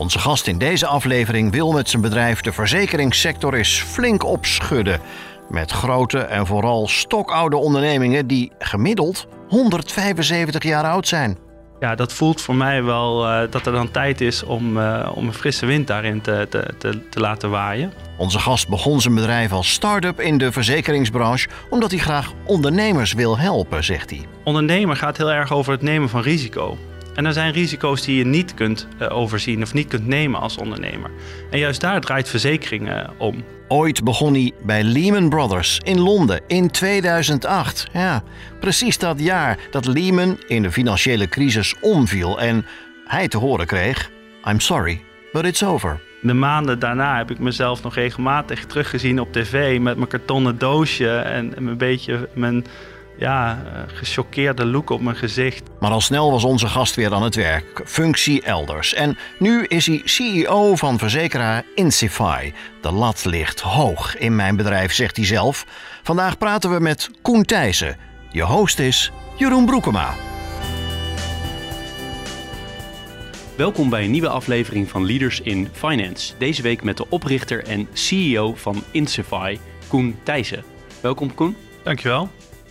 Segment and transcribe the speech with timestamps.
[0.00, 5.00] Onze gast in deze aflevering wil met zijn bedrijf de verzekeringssector eens flink opschudden.
[5.48, 11.38] Met grote en vooral stokoude ondernemingen die gemiddeld 175 jaar oud zijn.
[11.80, 15.26] Ja, dat voelt voor mij wel uh, dat er dan tijd is om, uh, om
[15.26, 17.92] een frisse wind daarin te, te, te, te, laten waaien.
[18.18, 23.38] Onze gast begon zijn bedrijf als start-up in de verzekeringsbranche omdat hij graag ondernemers wil
[23.38, 24.26] helpen, zegt hij.
[24.44, 26.78] Ondernemer gaat heel erg over het nemen van risico.
[27.20, 30.56] En er zijn risico's die je niet kunt uh, overzien of niet kunt nemen als
[30.56, 31.10] ondernemer.
[31.50, 33.44] En juist daar draait verzekering uh, om.
[33.68, 37.86] Ooit begon hij bij Lehman Brothers in Londen in 2008.
[37.92, 38.22] Ja,
[38.60, 42.66] precies dat jaar dat Lehman in de financiële crisis omviel en
[43.04, 44.10] hij te horen kreeg:
[44.44, 46.00] I'm sorry, but it's over.
[46.22, 51.16] De maanden daarna heb ik mezelf nog regelmatig teruggezien op tv met mijn kartonnen doosje
[51.16, 52.64] en een beetje mijn
[53.20, 55.62] ja, gechoqueerde look op mijn gezicht.
[55.80, 58.94] Maar al snel was onze gast weer aan het werk, functie elders.
[58.94, 62.52] En nu is hij CEO van verzekeraar Insify.
[62.80, 65.66] De lat ligt hoog in mijn bedrijf, zegt hij zelf.
[66.02, 67.96] Vandaag praten we met Koen Thijssen.
[68.30, 70.14] Je host is Jeroen Broekema.
[73.56, 76.34] Welkom bij een nieuwe aflevering van Leaders in Finance.
[76.38, 80.64] Deze week met de oprichter en CEO van Insify, Koen Thijssen.
[81.00, 81.56] Welkom Koen.
[81.82, 82.30] Dankjewel.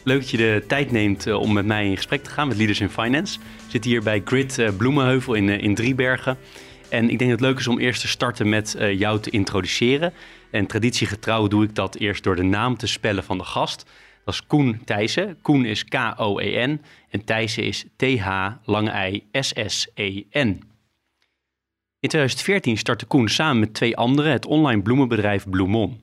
[0.10, 2.58] Leuk dat je de tijd neemt eh, om met mij in gesprek te gaan met
[2.58, 3.40] Leaders in Finance.
[3.40, 6.38] Ik zit hier bij Grid uh, Bloemenheuvel in, uh, in Driebergen.
[6.90, 10.14] En ik denk dat het leuk is om eerst te starten met jou te introduceren.
[10.52, 13.86] En traditiegetrouw doe ik dat eerst door de naam te spellen van de gast.
[14.26, 15.38] Dat is Koen Thijssen.
[15.42, 20.62] Koen is K-O-E-N en Thijssen is T-H-lange-I-S-S-E-N.
[22.00, 26.00] In 2014 startte Koen samen met twee anderen het online bloemenbedrijf Bloemon.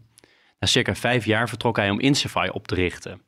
[0.58, 3.25] Na circa vijf jaar vertrok hij om Insify op te richten.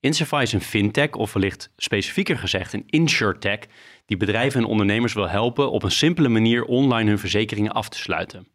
[0.00, 3.58] Insify is een fintech, of wellicht specifieker gezegd een insurtech,
[4.06, 7.98] die bedrijven en ondernemers wil helpen op een simpele manier online hun verzekeringen af te
[7.98, 8.48] sluiten.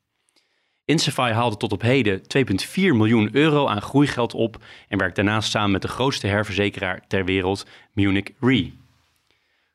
[0.86, 5.72] Insify haalde tot op heden 2,4 miljoen euro aan groeigeld op en werkt daarnaast samen
[5.72, 8.72] met de grootste herverzekeraar ter wereld, Munich Re.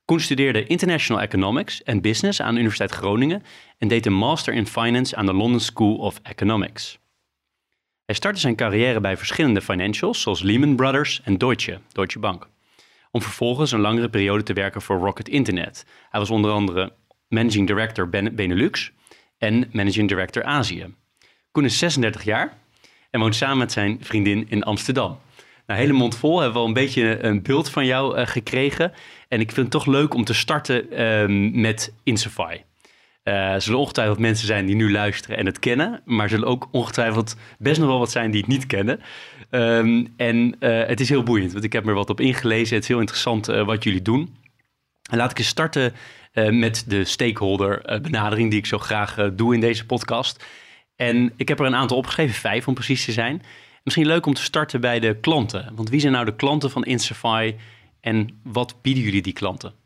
[0.04, 3.42] Koen studeerde International Economics en Business aan de Universiteit Groningen
[3.78, 7.00] en deed een Master in Finance aan de London School of Economics.
[8.10, 12.48] Hij startte zijn carrière bij verschillende financials zoals Lehman Brothers en Deutsche, Deutsche Bank.
[13.10, 15.87] Om vervolgens een langere periode te werken voor Rocket Internet.
[16.10, 16.93] Hij was onder andere
[17.28, 18.93] Managing Director Benelux
[19.38, 20.94] en Managing Director Azië.
[21.50, 22.59] Koen is 36 jaar
[23.10, 25.19] en woont samen met zijn vriendin in Amsterdam.
[25.66, 28.93] Nou, hele mond vol hebben we al een beetje een beeld van jou uh, gekregen.
[29.28, 32.60] En ik vind het toch leuk om te starten uh, met Insify.
[33.30, 37.36] Uh, zullen ongetwijfeld mensen zijn die nu luisteren en het kennen, maar zullen ook ongetwijfeld
[37.58, 39.00] best nog wel wat zijn die het niet kennen.
[39.50, 42.74] Um, en uh, het is heel boeiend, want ik heb er wat op ingelezen.
[42.74, 44.36] Het is heel interessant uh, wat jullie doen.
[45.10, 45.92] En laat ik eens starten
[46.50, 50.44] met de stakeholder benadering die ik zo graag doe in deze podcast.
[50.96, 53.42] En ik heb er een aantal opgeschreven, vijf om precies te zijn.
[53.84, 55.72] Misschien leuk om te starten bij de klanten.
[55.74, 57.54] Want wie zijn nou de klanten van Insify
[58.00, 59.79] en wat bieden jullie die klanten?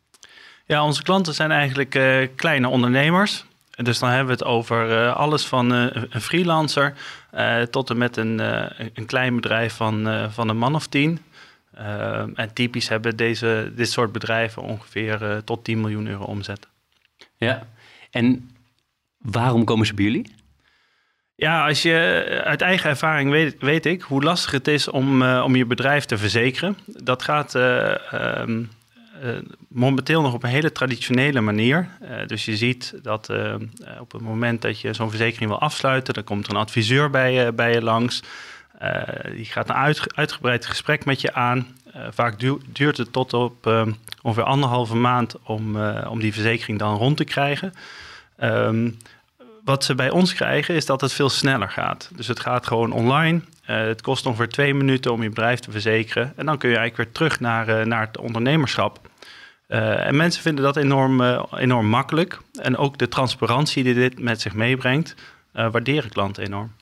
[0.67, 3.45] Ja, onze klanten zijn eigenlijk uh, kleine ondernemers.
[3.71, 6.95] Dus dan hebben we het over uh, alles van uh, een freelancer
[7.71, 8.39] tot en met een,
[8.95, 11.21] een klein bedrijf van, van een man of tien.
[12.35, 16.67] en typisch hebben deze, dit soort bedrijven ongeveer tot 10 miljoen euro omzet.
[17.37, 17.67] Ja,
[18.11, 18.51] en
[19.19, 20.35] waarom komen ze bij jullie?
[21.35, 25.57] Ja, als je uit eigen ervaring weet, weet ik hoe lastig het is om, om
[25.57, 26.79] je bedrijf te verzekeren.
[26.87, 27.63] Dat gaat um,
[28.13, 28.67] uh,
[29.69, 31.89] momenteel nog op een hele traditionele manier.
[32.03, 33.55] Uh, dus je ziet dat uh,
[34.01, 37.33] op het moment dat je zo'n verzekering wil afsluiten, dan komt er een adviseur bij
[37.33, 38.23] je, bij je langs.
[39.35, 41.67] die gaat een uit, uitgebreid gesprek met je aan.
[42.11, 42.39] vaak
[42.73, 43.87] duurt het tot op
[44.23, 47.73] ongeveer anderhalve maand om, om die verzekering dan rond te krijgen.
[48.43, 48.97] Um,
[49.65, 52.11] wat ze bij ons krijgen is dat het veel sneller gaat.
[52.17, 53.41] Dus het gaat gewoon online.
[53.63, 56.33] Het kost ongeveer twee minuten om je bedrijf te verzekeren.
[56.37, 59.04] En dan kun je eigenlijk weer terug naar, naar het ondernemerschap.
[59.75, 61.21] Uh, en mensen vinden dat enorm,
[61.57, 62.39] enorm makkelijk.
[62.61, 65.15] En ook de transparantie die dit met zich meebrengt,
[65.53, 66.73] waarderen klanten enorm.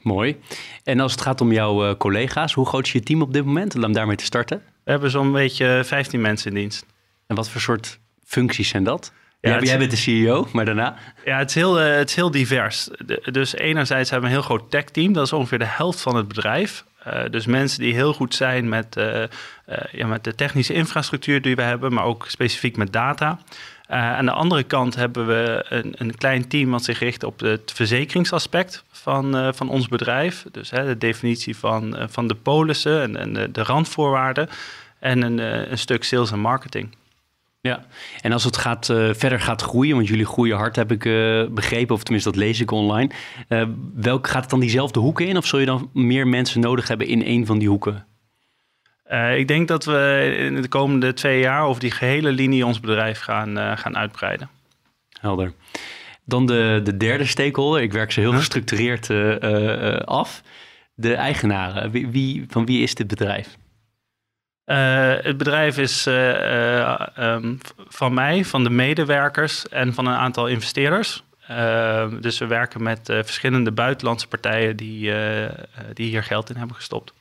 [0.00, 0.40] Mooi.
[0.84, 3.74] En als het gaat om jouw collega's, hoe groot is je team op dit moment
[3.74, 4.62] om daarmee te starten?
[4.84, 6.86] We hebben zo'n beetje 15 mensen in dienst.
[7.26, 9.12] En wat voor soort functies zijn dat?
[9.40, 10.96] Ja, jij bent de CEO, maar daarna?
[11.24, 12.88] Ja, het is heel, het is heel divers.
[13.30, 15.12] dus enerzijds hebben we een heel groot tech-team.
[15.12, 16.84] Dat is ongeveer de helft van het bedrijf.
[17.30, 19.00] Dus mensen die heel goed zijn met,
[19.92, 23.38] ja, met de technische infrastructuur die we hebben, maar ook specifiek met data.
[23.86, 27.72] Aan de andere kant hebben we een, een, klein team wat zich richt op het
[27.74, 30.44] verzekeringsaspect van, van ons bedrijf.
[30.52, 34.48] Dus hè, de definitie van, van de polissen en, en de, de, randvoorwaarden.
[34.98, 35.38] En een,
[35.70, 36.96] een, stuk sales en marketing.
[37.64, 37.84] Ja,
[38.20, 41.02] en als het gaat, verder gaat groeien, want jullie groeien hard, heb ik
[41.54, 43.10] begrepen, of tenminste dat lees ik online.
[43.94, 47.06] welk gaat het dan diezelfde hoeken in, of zul je dan meer mensen nodig hebben
[47.06, 48.06] in een van die hoeken?
[49.36, 53.20] Ik denk dat we in de komende twee jaar over die gehele linie ons bedrijf
[53.20, 54.48] gaan, gaan uitbreiden.
[55.20, 55.52] Helder.
[56.24, 57.82] Dan de, de derde stakeholder.
[57.82, 59.10] Ik werk ze heel gestructureerd
[60.04, 60.42] af.
[60.94, 61.90] De eigenaren.
[61.90, 63.56] Wie, wie, van wie is dit bedrijf?
[64.64, 71.22] Het bedrijf is um, van mij, van de medewerkers en van een aantal investeerders.
[71.46, 75.12] Ehm, dus we werken met verschillende buitenlandse partijen die,
[75.94, 77.12] die hier geld in hebben gestopt.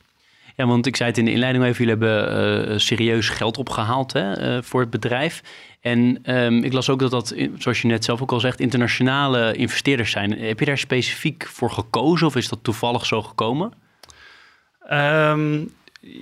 [0.56, 4.64] Ja, want ik zei het in de inleiding even, jullie hebben serieus geld opgehaald hè,
[4.64, 5.42] voor het bedrijf.
[5.82, 9.54] En um, ik las ook dat dat, zoals je net zelf ook al zegt, internationale
[9.54, 10.40] investeerders zijn.
[10.40, 13.74] Heb je daar specifiek voor gekozen of is dat toevallig zo gekomen?
[14.92, 15.74] Um,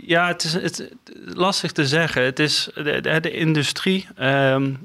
[0.06, 0.92] ja, het is, het,
[1.26, 2.24] lastig te zeggen.
[2.24, 4.08] Het is de, de, industrie.
[4.22, 4.80] Um,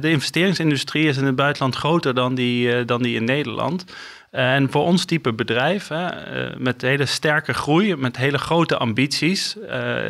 [0.00, 3.84] de investeringsindustrie is in het buitenland groter dan die, uh, dan die in Nederland.
[4.30, 6.06] Eh, en voor ons type bedrijf, hè,
[6.50, 9.56] uh, met hele sterke groei, met hele grote ambities,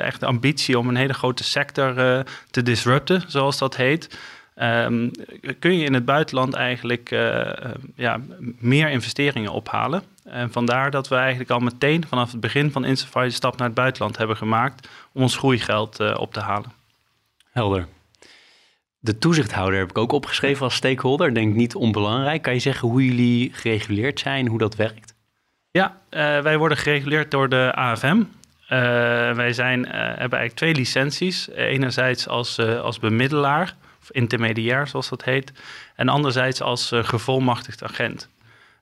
[0.02, 4.18] echt de ambitie om een hele grote sector te disrupten, zoals dat heet,
[4.62, 5.10] um,
[5.58, 7.10] kun je in het buitenland eigenlijk
[7.94, 8.20] ja,
[8.58, 10.02] meer investeringen ophalen.
[10.24, 13.66] En vandaar dat we eigenlijk al meteen vanaf het begin van Insafari de stap naar
[13.66, 16.72] het buitenland hebben gemaakt om ons groeigeld op te halen.
[17.50, 17.86] Helder.
[19.00, 21.34] De toezichthouder heb ik ook opgeschreven als stakeholder.
[21.34, 22.42] Denk niet onbelangrijk.
[22.42, 25.14] Kan je zeggen hoe jullie gereguleerd zijn, hoe dat werkt?
[25.70, 28.16] Ja, uh, wij worden gereguleerd door de AFM.
[28.16, 28.24] Uh,
[29.32, 31.48] wij zijn, uh, hebben eigenlijk twee licenties.
[31.50, 33.76] Enerzijds als, als bemiddelaar,
[34.08, 35.52] of intermediair zoals dat heet.
[35.94, 38.28] En anderzijds als gevolmachtigd agent.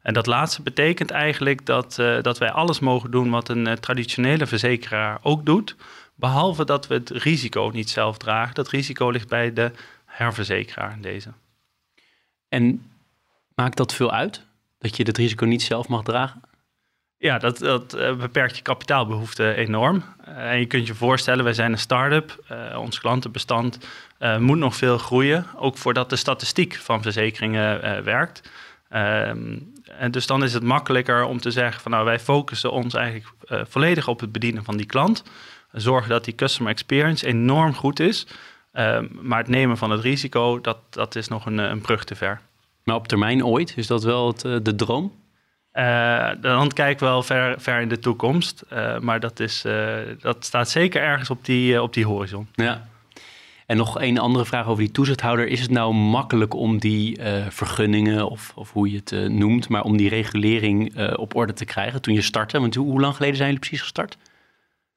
[0.03, 5.19] En dat laatste betekent eigenlijk dat, dat wij alles mogen doen wat een traditionele verzekeraar
[5.23, 5.77] ook doet.
[6.15, 8.55] Behalve dat we het risico niet zelf dragen.
[8.55, 9.71] Dat risico ligt bij de
[10.05, 11.33] herverzekeraar in deze.
[12.49, 12.91] En
[13.55, 14.43] maakt dat veel uit?
[14.79, 16.41] Dat je het risico niet zelf mag dragen?
[17.27, 20.05] Ja, dat, dat uh, beperkt je kapitaalbehoefte enorm.
[20.29, 22.45] Uh, en je kunt je voorstellen, wij zijn een start-up.
[22.53, 23.79] Uh, ons klantenbestand
[24.39, 25.47] moet nog veel groeien.
[25.57, 28.51] Ook voordat de statistiek van verzekeringen werkt.
[28.89, 29.59] Ehm,
[29.99, 33.29] en dus dan is het makkelijker om te zeggen van nou wij focussen ons eigenlijk
[33.69, 35.23] volledig op het bedienen van die klant.
[35.73, 38.27] Zorgen dat die customer experience enorm goed is.
[38.73, 42.15] Ehm, maar het nemen van het risico, dat, dat is nog een, een brug te
[42.15, 42.41] ver.
[42.85, 45.13] Maar op termijn ooit, is dat wel het, eh, de droom?
[45.77, 48.65] Uh, dan kijk wel ver, ver in de toekomst.
[48.73, 52.49] Uh, maar dat, is, uh, dat staat zeker ergens op die, op die horizon.
[52.53, 52.87] Ja.
[53.67, 55.47] En nog een andere vraag over die toezichthouder.
[55.47, 57.19] Is het nou makkelijk om die
[57.49, 62.03] vergunningen, of, of hoe je het noemt, maar om die regulering op orde te krijgen
[62.03, 62.61] toen je startte?
[62.61, 64.17] Want hoe, hoe lang geleden zijn jullie precies gestart?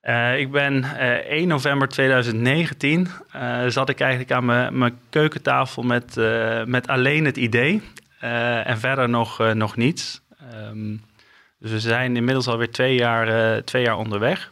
[0.04, 4.46] Uh, ik ben uh, eh, 1 november 2019 uh, eh, zat ik eigenlijk aan
[4.78, 6.16] mijn keukentafel met,
[6.66, 7.82] met alleen het idee
[8.64, 10.22] en verder nog, nog niets.
[10.72, 11.02] Um,
[11.58, 14.52] dus we zijn inmiddels alweer twee jaar, twee jaar onderweg.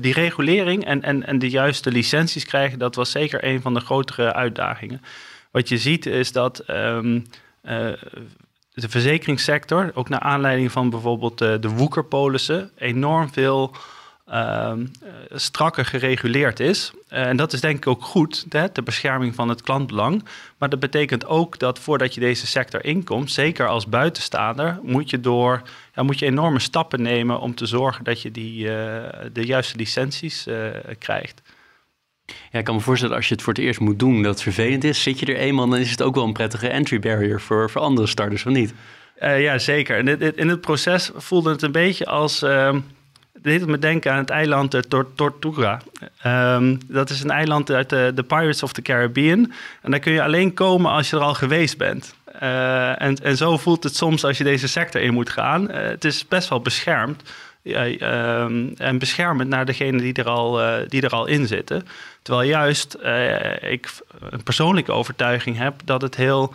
[0.00, 3.80] die regulering en, en, en de juiste licenties krijgen, dat was zeker een van de
[3.80, 5.02] grotere uitdagingen.
[5.50, 7.24] Wat je ziet is dat um,
[8.74, 13.76] de verzekeringssector, ook naar aanleiding van bijvoorbeeld de woekerpolissen, enorm veel
[14.28, 14.72] uh,
[15.30, 16.92] strakker gereguleerd is.
[17.10, 20.24] Uh, en dat is denk ik ook goed, hè, de bescherming van het klantbelang.
[20.58, 25.20] Maar dat betekent ook dat voordat je deze sector inkomt, zeker als buitenstaander, moet je,
[25.20, 25.62] door,
[25.94, 28.70] ja, moet je enorme stappen nemen om te zorgen dat je die, uh,
[29.32, 30.46] de juiste licenties
[30.98, 31.42] krijgt.
[32.50, 34.42] Ja, ik kan me voorstellen als je het voor het eerst moet doen dat het
[34.42, 35.02] vervelend is.
[35.02, 37.80] Zit je er eenmaal, dan is het ook wel een prettige entry barrier voor, voor
[37.80, 38.74] andere starters, of niet?
[39.18, 39.98] ja, zeker.
[39.98, 42.80] In het, in het proces voelde het een beetje als ehm,
[43.44, 44.80] deed me denken aan het eiland uh,
[45.14, 45.80] Tortuga.
[46.26, 49.52] Um, dat is een eiland uit de, Pirates of the Caribbean.
[49.82, 52.14] En daar kun je alleen komen als je er al geweest bent.
[52.42, 55.70] Uh, en, en zo voelt het soms als je deze sector in moet gaan.
[55.70, 57.22] Uh, het is best wel beschermd.
[57.62, 61.86] Um, en beschermend naar degenen die er al, die er al in zitten.
[62.22, 62.96] Terwijl juist
[63.60, 63.88] ik
[64.30, 66.54] een persoonlijke overtuiging heb dat het heel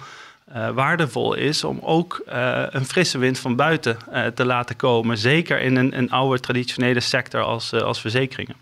[0.55, 5.17] uh, waardevol is om ook uh, een frisse wind van buiten uh, te laten komen.
[5.17, 8.55] Zeker in een, een oude traditionele sector als, als verzekeringen.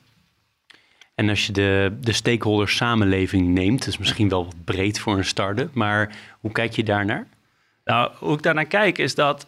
[1.16, 5.18] En als je de, de stakeholders samenleving neemt, dat is misschien wel wat breed voor
[5.18, 7.28] een start-up, maar hoe kijk je daarnaar?
[7.86, 9.48] Nou, hoe ik daarnaar kijk is dat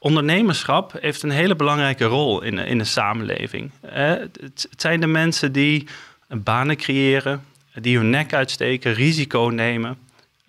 [0.00, 3.70] ondernemerschap heeft een hele belangrijke rol in, in de samenleving.
[3.86, 5.86] Het, het, zijn de mensen die
[6.28, 9.98] banen creëren, die hun nek uitsteken, risico nemen,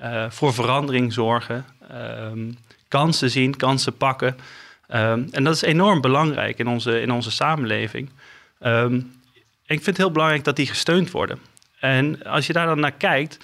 [0.01, 2.51] uh, voor verandering zorgen, ehm,
[2.87, 4.37] kansen zien, kansen pakken.
[4.93, 8.09] Um, en dat is enorm belangrijk in onze, in onze samenleving.
[8.59, 9.13] Um,
[9.65, 11.39] ik vind het heel belangrijk dat die gesteund worden.
[11.79, 13.37] En als je daar dan naar kijkt,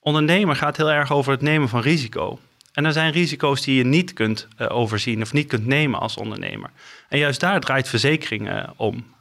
[0.00, 2.38] ondernemer gaat heel erg over het nemen van risico.
[2.72, 6.16] En er zijn risico's die je niet kunt uh, overzien of niet kunt nemen als
[6.16, 6.70] ondernemer.
[7.08, 9.14] En juist daar draait verzekering uh, om.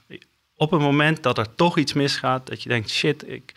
[0.55, 3.53] Op het moment dat er toch iets misgaat, dat je denkt: shit, ik,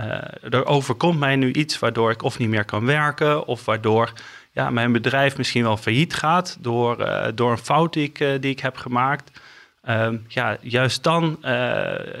[0.00, 4.12] uh, er overkomt mij nu iets waardoor ik of niet meer kan werken, of waardoor
[4.52, 8.76] ja, mijn bedrijf misschien wel failliet gaat door, door een fout die ik, ik heb
[8.76, 9.40] gemaakt.
[9.84, 11.38] Uh, ja, juist dan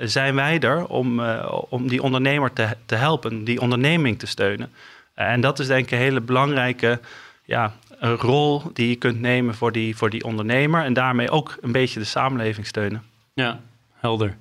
[0.02, 1.20] zijn wij er om,
[1.68, 4.72] om die ondernemer te, te helpen, die onderneming te steunen.
[5.14, 7.00] en dat is denk ik een hele belangrijke
[7.44, 10.84] ja, rol die je kunt nemen voor die, voor die ondernemer.
[10.84, 13.02] En daarmee ook een beetje de samenleving steunen.
[13.34, 13.60] Ja,
[13.94, 14.36] helder.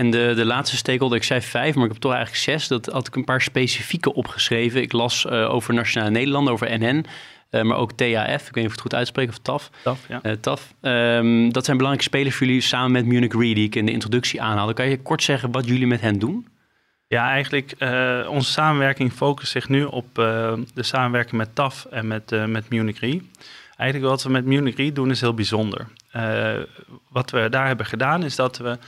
[0.00, 2.68] En de, de laatste stakeholder, ik zei vijf, maar ik heb toch eigenlijk zes.
[2.68, 4.82] Dat had ik een paar specifieke opgeschreven.
[4.82, 7.06] Ik las over Nationale Nederland, over NN.
[7.50, 9.70] Uh, maar ook TAF, ik weet niet of ik het goed uitspreek, of TAF.
[9.82, 10.20] TAF, ja.
[10.22, 10.74] Uh, TAF.
[10.80, 13.92] Um, dat zijn belangrijke spelers voor jullie samen met Munich Re, die ik in de
[13.92, 14.74] introductie aanhaalde.
[14.74, 16.46] Kan je kort zeggen wat jullie met hen doen?
[17.06, 22.46] Ja, eigenlijk uh, onze samenwerking focust zich nu op de samenwerking met TAF en met,
[22.46, 23.20] met Munich Re.
[23.76, 25.86] Eigenlijk wat we met Munich Re doen is heel bijzonder.
[27.08, 28.78] wat we daar hebben gedaan is dat we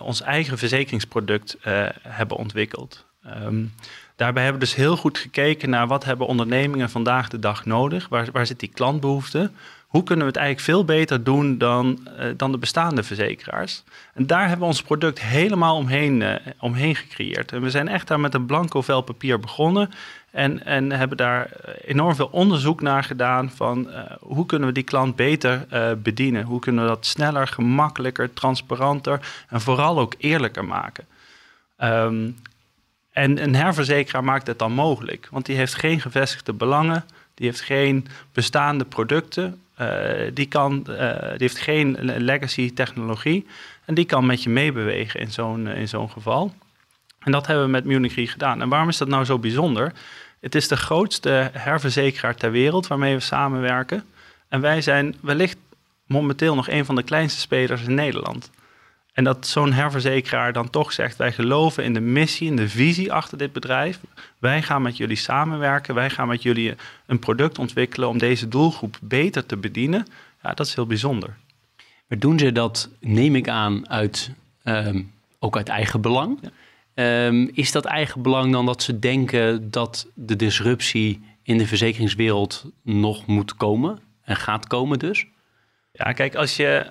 [0.00, 1.56] ons eigen verzekeringsproduct
[2.02, 3.04] hebben ontwikkeld.
[3.44, 3.72] Um,
[4.16, 8.08] Daarbij hebben we dus heel goed gekeken naar wat hebben ondernemingen vandaag de dag nodig?
[8.08, 9.50] Waar, waar zit die klantbehoefte?
[9.86, 13.82] Hoe kunnen we het eigenlijk veel beter doen dan, uh, dan de bestaande verzekeraars?
[14.14, 17.52] En daar hebben we ons product helemaal omheen, omheen gecreëerd.
[17.52, 19.90] En we zijn echt daar met een blanco vel papier begonnen.
[20.36, 21.50] En, en hebben daar
[21.84, 25.66] enorm veel onderzoek naar gedaan van uh, hoe kunnen we die klant beter
[26.02, 26.44] bedienen?
[26.44, 31.04] Hoe kunnen we dat sneller, gemakkelijker, transparanter en vooral ook eerlijker maken?
[31.82, 32.36] Um,
[33.12, 37.60] en een herverzekeraar maakt het dan mogelijk, want die heeft geen gevestigde belangen, die heeft
[37.60, 39.60] geen bestaande producten,
[40.32, 43.46] die, kan, die heeft geen legacy technologie
[43.84, 46.54] en die kan met je meebewegen in zo'n in zo'n geval.
[47.18, 48.62] En dat hebben we met Munich Re gedaan.
[48.62, 49.92] En waarom is dat nou zo bijzonder?
[50.40, 54.04] Het is de grootste herverzekeraar ter wereld waarmee we samenwerken.
[54.48, 55.58] En wij zijn wellicht
[56.06, 58.50] momenteel nog een van de kleinste spelers in Nederland.
[59.12, 63.12] En dat zo'n herverzekeraar dan toch zegt: wij geloven in de missie, in de visie
[63.12, 64.00] achter dit bedrijf.
[64.38, 65.94] Wij gaan met jullie samenwerken.
[65.94, 66.74] Wij gaan met jullie
[67.06, 70.06] een product ontwikkelen om deze doelgroep beter te bedienen.
[70.42, 71.36] Ja, dat is heel bijzonder.
[72.06, 74.30] Maar doen ze dat, neem ik aan, uit,
[74.64, 76.38] um, ook uit eigen belang?
[76.42, 76.50] Ja.
[76.98, 82.70] Um, is dat eigen belang dan dat ze denken dat de disruptie in de verzekeringswereld
[82.82, 85.26] nog moet komen en gaat komen dus?
[85.92, 86.90] Ja, kijk, als je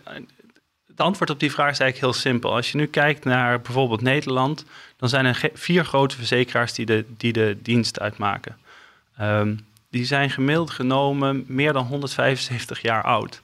[0.87, 2.55] het antwoord op die vraag is eigenlijk heel simpel.
[2.55, 4.65] Als je nu kijkt naar bijvoorbeeld Nederland,
[4.97, 8.57] dan zijn er vier grote verzekeraars die de, die de dienst uitmaken.
[9.21, 13.41] Um, die zijn gemiddeld genomen meer dan 175 jaar oud.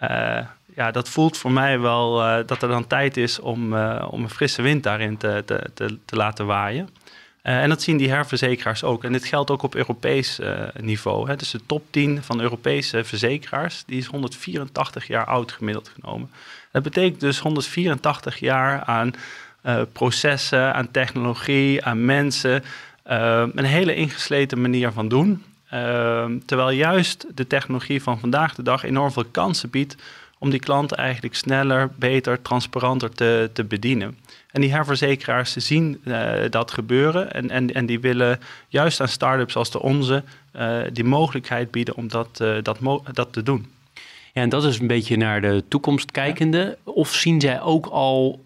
[0.00, 0.38] Uh,
[0.74, 4.22] ja, dat voelt voor mij wel uh, dat er dan tijd is om, uh, om
[4.22, 6.88] een frisse wind daarin te, te, te, te laten waaien.
[7.42, 9.04] en dat zien die herverzekeraars ook.
[9.04, 10.38] En dit geldt ook op Europees
[10.80, 11.28] niveau.
[11.28, 11.36] Hè.
[11.36, 16.30] Dus de top 10 van Europese verzekeraars, die is 184 jaar oud gemiddeld genomen.
[16.72, 19.12] Dat betekent dus 184 jaar aan
[19.92, 22.64] processen, aan technologie, aan mensen.
[23.04, 25.44] Een hele ingesleten manier van doen.
[26.46, 29.96] Terwijl juist de technologie van vandaag de dag enorm veel kansen biedt
[30.38, 34.18] om die klanten eigenlijk sneller, beter, transparanter te, te bedienen.
[34.50, 39.56] En die herverzekeraars zien uh, dat gebeuren en, en, en die willen juist aan start-ups
[39.56, 40.22] als de onze
[40.56, 42.78] uh, die mogelijkheid bieden om dat, uh, dat,
[43.12, 43.72] dat te doen.
[44.32, 46.78] Ja, en dat is een beetje naar de toekomst kijkende.
[46.84, 48.44] Of zien zij ook al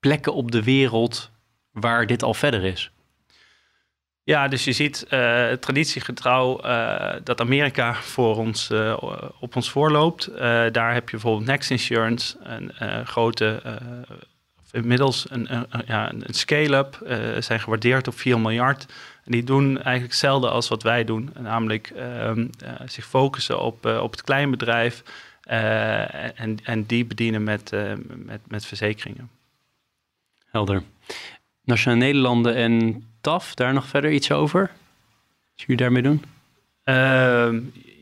[0.00, 1.30] plekken op de wereld
[1.72, 2.90] waar dit al verder is?
[4.28, 8.96] Ja, dus je ziet uh, traditiegetrouw uh, dat Amerika voor ons, uh,
[9.40, 10.30] op ons voorloopt.
[10.72, 13.62] daar heb je bijvoorbeeld Next Insurance, een grote,
[14.72, 16.98] inmiddels een, een, ja, een scale-up,
[17.38, 18.86] zijn gewaardeerd op 4 miljard.
[19.24, 22.46] Die doen eigenlijk hetzelfde als wat wij doen, namelijk ehm,
[22.86, 25.02] zich focussen op, op het kleinbedrijf
[25.42, 27.70] en, en die bedienen met,
[28.06, 29.30] met, met verzekeringen.
[30.50, 30.82] Helder.
[31.64, 34.60] Nationale Nederlanden en TAF, daar nog verder iets over?
[34.60, 36.24] Wat jullie daarmee doen?
[36.84, 37.48] Uh,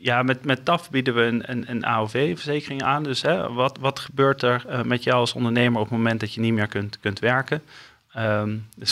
[0.01, 3.03] ja, met, met TAF bieden we een, een, een AOV-verzekering aan.
[3.03, 6.35] Dus hè, wat, wat gebeurt er uh, met jou als ondernemer op het moment dat
[6.35, 7.63] je niet meer kunt, kunt werken?
[8.13, 8.87] Ehm, de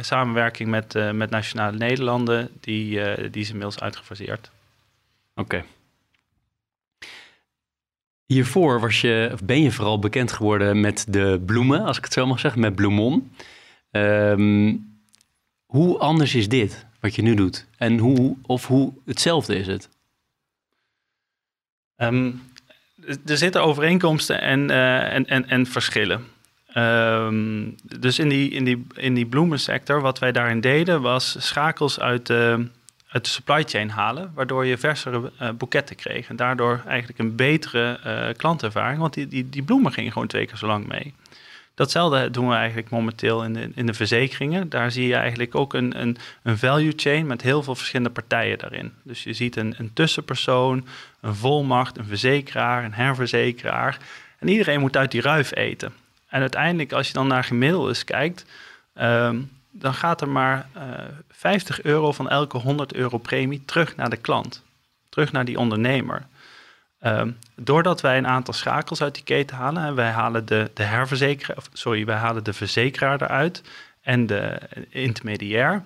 [0.00, 4.50] samenwerking met, uh, met Nationale Nederlanden, die, uh, die is inmiddels uitgefaseerd.
[5.34, 5.64] Oké.
[8.26, 12.12] Hiervoor was je, of ben je vooral bekend geworden met de bloemen, als ik het
[12.12, 13.32] zo mag zeggen, met Bloemon.
[13.90, 14.89] Um,
[15.70, 17.66] hoe anders is dit, wat je nu doet?
[17.76, 19.88] En hoe, of hoe hetzelfde is het?
[21.96, 22.42] Um,
[23.26, 26.24] er zitten overeenkomsten en, uh, en, en, en verschillen.
[26.74, 32.00] Um, dus in die, in, die, in die bloemensector, wat wij daarin deden, was schakels
[32.00, 32.68] uit de,
[33.22, 36.28] supply chain halen, waardoor je versere uh, boeketten kreeg.
[36.28, 40.46] En daardoor eigenlijk een betere uh, klantervaring, want die, die, die bloemen gingen gewoon twee
[40.46, 41.14] keer zo lang mee.
[41.80, 44.68] Datzelfde doen we eigenlijk momenteel in de, in de verzekeringen.
[44.68, 48.58] Daar zie je eigenlijk ook een, een, een value chain met heel veel verschillende partijen
[48.58, 48.92] daarin.
[49.02, 50.86] Dus je ziet een, een tussenpersoon,
[51.20, 53.98] een volmacht, een verzekeraar, een herverzekeraar.
[54.38, 55.92] En iedereen moet uit die ruif eten.
[56.28, 58.44] En uiteindelijk, als je dan naar gemiddeldes kijkt,
[58.94, 63.96] um, dan gaat er maar uh, eh, 50 euro van elke 100 euro premie terug
[63.96, 64.62] naar de klant,
[65.08, 66.26] terug naar die ondernemer.
[67.06, 70.82] Um, doordat wij een aantal schakels uit die keten halen, en wij halen de, de
[70.82, 73.62] herverzekeraar, sorry, wij halen de verzekeraar eruit
[74.00, 75.84] en de intermediair,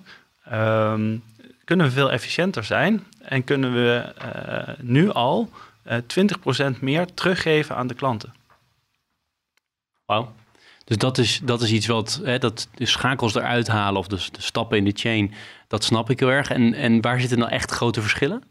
[0.53, 1.23] um,
[1.65, 5.51] kunnen we veel efficiënter zijn en kunnen we uh, nu al
[5.87, 8.35] uh, eh, 20% meer teruggeven aan de klanten.
[10.07, 10.33] Wauw.
[10.85, 14.17] Dus dat is, dat is iets wat, hè, dat de schakels eruit halen of de,
[14.17, 15.35] de stappen in de chain,
[15.69, 16.51] dat snap ik heel erg.
[16.51, 18.43] En, en waar zitten nou echt grote verschillen?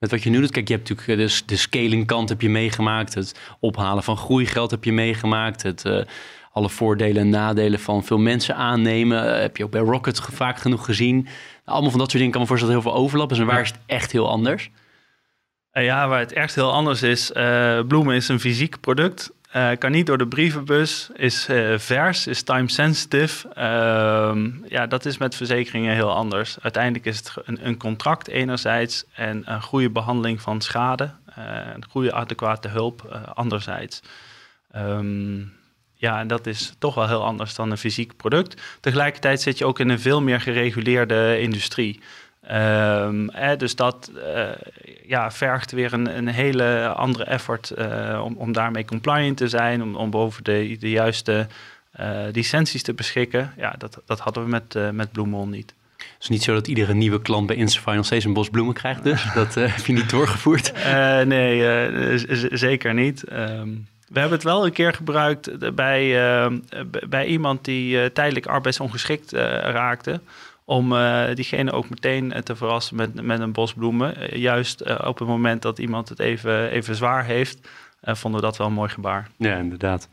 [0.00, 2.40] Met wat je nu doet, kijk, je hebt natuurlijk de, eh, de scaling kant heb
[2.40, 3.14] je meegemaakt.
[3.14, 5.62] Het ophalen van groeigeld heb je meegemaakt.
[5.62, 6.02] Het, uh,
[6.52, 9.24] alle voordelen en nadelen van veel mensen aannemen.
[9.24, 11.28] Uh, heb je ook bij Rocket vaak genoeg gezien.
[11.64, 13.38] Allemaal van dat soort dingen kan me voorstellen dat heel veel overlap is.
[13.38, 14.70] En waar is het echt heel anders?
[15.72, 17.30] ja, waar het echt heel anders is.
[17.88, 19.32] bloemen is een fysiek product.
[19.56, 23.48] Uh, kan niet door de brievenbus, is uh, vers, is time sensitive.
[23.48, 26.56] Uh, ja, dat is met verzekeringen heel anders.
[26.60, 31.84] Uiteindelijk is het een, een contract enerzijds en een goede behandeling van schade, uh, een
[31.88, 34.02] goede adequate hulp anderzijds.
[34.76, 35.52] Um,
[35.94, 38.62] ja, en dat is toch wel heel anders dan een fysiek product.
[38.80, 42.00] Tegelijkertijd zit je ook in een veel meer gereguleerde industrie.
[42.52, 44.48] Um, dus dat uh,
[45.06, 49.82] ja, vergt weer een, een hele andere effort uh, om, om daarmee compliant te zijn,
[49.82, 51.46] om, om boven de, de juiste
[52.00, 53.52] uh, licenties te beschikken.
[53.56, 55.74] Ja, dat, dat hadden we met, met Bloemon niet.
[55.96, 58.74] Het is niet zo dat iedere nieuwe klant bij Insafai nog steeds een bos bloemen
[58.74, 60.72] krijgt, dus dat heb je niet doorgevoerd?
[61.26, 62.18] nee,
[62.52, 63.32] zeker niet.
[63.32, 66.50] Um, we hebben het wel een keer gebruikt bij,
[67.08, 70.20] bij iemand die tijdelijk arbeidsongeschikt raakte
[70.70, 74.14] om uh, diegene ook meteen eh, te verrassen met, met een bos bloemen.
[74.18, 77.68] Uh, juist op het moment dat iemand het even, even zwaar heeft,
[78.02, 79.28] vonden we dat wel een mooi gebaar.
[79.36, 80.08] Ja, inderdaad.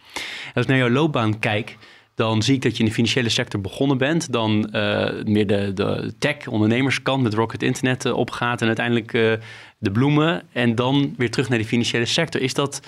[0.54, 1.78] Als ik naar jouw loopbaan kijk,
[2.15, 4.32] dan zie ik dat je in de financiële sector begonnen bent.
[4.32, 4.60] Dan
[5.26, 9.12] meer de, de tech-ondernemerskant met Rocket Internet opgaat en uiteindelijk
[9.78, 10.43] de bloemen.
[10.52, 12.41] En dan weer terug naar de financiële sector.
[12.41, 12.82] Is dat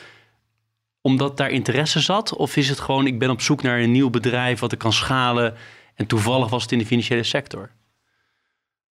[1.01, 2.35] omdat daar interesse zat?
[2.35, 4.93] Of is het gewoon, ik ben op zoek naar een nieuw bedrijf wat ik kan
[4.93, 5.53] schalen
[5.99, 7.69] en toevallig was het in de financiële sector?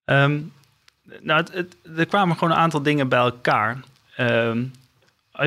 [0.05, 0.53] Um,
[1.21, 3.81] nou, het, er kwamen gewoon een aantal dingen bij elkaar.
[4.19, 4.73] Um,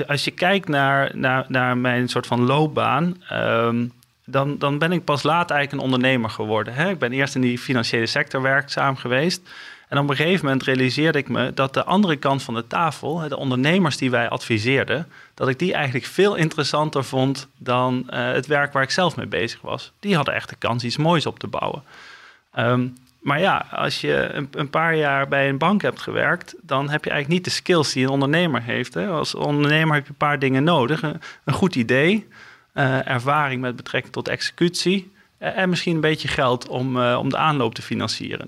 [0.08, 3.92] als je kijkt naar, naar, naar mijn soort van loopbaan, um,
[4.26, 6.74] dan, dan ben ik pas laat eigenlijk een ondernemer geworden.
[6.74, 6.90] Hè?
[6.90, 9.50] Ik ben eerst in die financiële sector werkzaam geweest.
[9.92, 13.28] En op een gegeven moment realiseerde ik me dat de andere kant van de tafel,
[13.28, 18.46] de ondernemers die wij adviseerden, dat ik die eigenlijk veel interessanter vond dan uh, het
[18.48, 19.92] werk waar ik zelf mee bezig was.
[20.00, 21.84] Die hadden echt de kans iets moois op te bouwen.
[22.60, 26.90] Um, maar ja, als je een, een, paar jaar bij een bank hebt gewerkt, dan
[26.90, 28.94] heb je eigenlijk niet de skills die een ondernemer heeft.
[28.94, 29.08] Hè?
[29.08, 31.02] Als ondernemer heb je een paar dingen nodig.
[31.02, 32.28] Een, goed idee,
[32.74, 37.38] uh, ervaring met betrekking tot executie uh, en misschien een beetje geld om, om de
[37.38, 38.48] aanloop te financieren.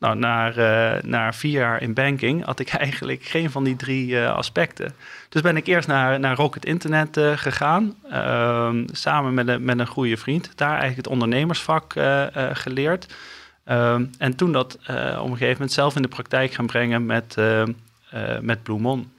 [0.00, 4.32] Nou, uh, na vier jaar in banking had ik eigenlijk geen van die drie uh,
[4.32, 4.94] aspecten.
[5.28, 9.78] Dus ben ik eerst naar, naar Rocket Internet uh, gegaan, ehm, samen met een, met
[9.78, 10.52] een goede vriend.
[10.54, 11.92] Daar eigenlijk het ondernemersvak
[12.52, 13.14] geleerd.
[13.64, 17.36] Ehm, en toen dat op een gegeven moment zelf in de praktijk gaan brengen met,
[18.40, 19.12] met Bloemon.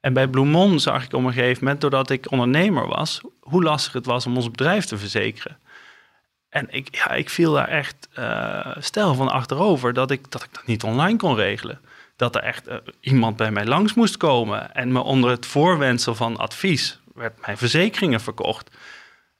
[0.00, 3.92] En bij Bloemon zag ik op een gegeven moment, doordat ik ondernemer was, hoe lastig
[3.92, 5.58] het was om ons bedrijf te verzekeren.
[6.50, 10.54] En ik, ja, ik viel daar echt uh, stijl van achterover dat ik, dat ik
[10.54, 11.80] dat niet online kon regelen.
[12.16, 16.14] Dat er echt uh, iemand bij mij langs moest komen en me onder het voorwendsel
[16.14, 18.70] van advies werd mijn verzekeringen verkocht.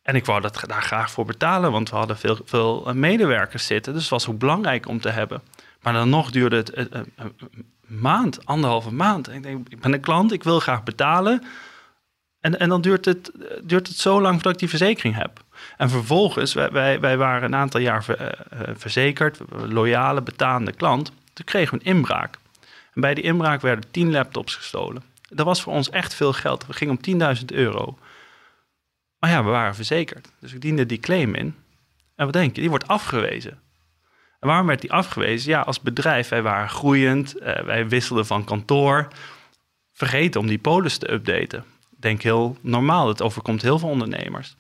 [0.03, 3.67] En ik wou dat, daar graag voor betalen, want we hadden veel, veel eh, medewerkers
[3.67, 3.93] zitten.
[3.93, 5.43] Dus het was ook belangrijk om te hebben.
[5.81, 7.35] Maar dan nog duurde het een, een
[7.87, 9.33] maand, anderhalve maand.
[9.33, 11.45] Ik denk, ik ben een klant, ik wil graag betalen.
[12.41, 13.31] En, en dan duurt het,
[13.63, 15.43] duurt het zo lang voordat ik die verzekering heb.
[15.81, 18.05] En vervolgens, wij, wij, waren een aantal jaar
[18.77, 19.39] verzekerd,
[19.69, 21.13] loyale, betaande klant.
[21.33, 22.39] Toen kregen we een inbraak.
[22.95, 25.03] En bij die inbraak werden 10 laptops gestolen.
[25.29, 26.67] Dat was voor ons echt veel geld.
[26.67, 27.99] We gingen om 10.000 euro.
[29.19, 30.33] Maar ja, we waren verzekerd.
[30.41, 31.55] Dus ik diende die claim in.
[32.17, 32.61] En wat denk je?
[32.61, 33.59] Die wordt afgewezen.
[34.41, 35.51] En waarom werd die afgewezen?
[35.51, 37.41] Ja, als bedrijf, wij waren groeiend.
[37.41, 39.09] Uh, wij wisselden van kantoor.
[39.93, 41.65] Vergeten om die polis te updaten.
[41.91, 43.09] Denk heel normaal.
[43.09, 44.57] Het overkomt heel veel ondernemers.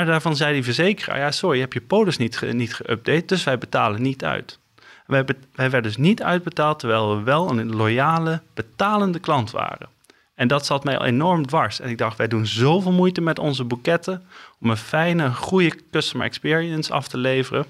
[0.00, 3.44] Maar daarvan zei die verzekeraar: ja, sorry, je hebt je polis niet, niet geüpdate, dus
[3.44, 4.58] wij betalen niet uit.
[5.06, 9.88] Wij, wij werden dus niet uitbetaald terwijl we wel een loyale, betalende klant waren.
[10.34, 11.80] En dat zat mij enorm dwars.
[11.80, 14.22] En ik dacht, wij doen zoveel moeite met onze boeketten
[14.60, 17.64] om een fijne, goede customer experience af te leveren.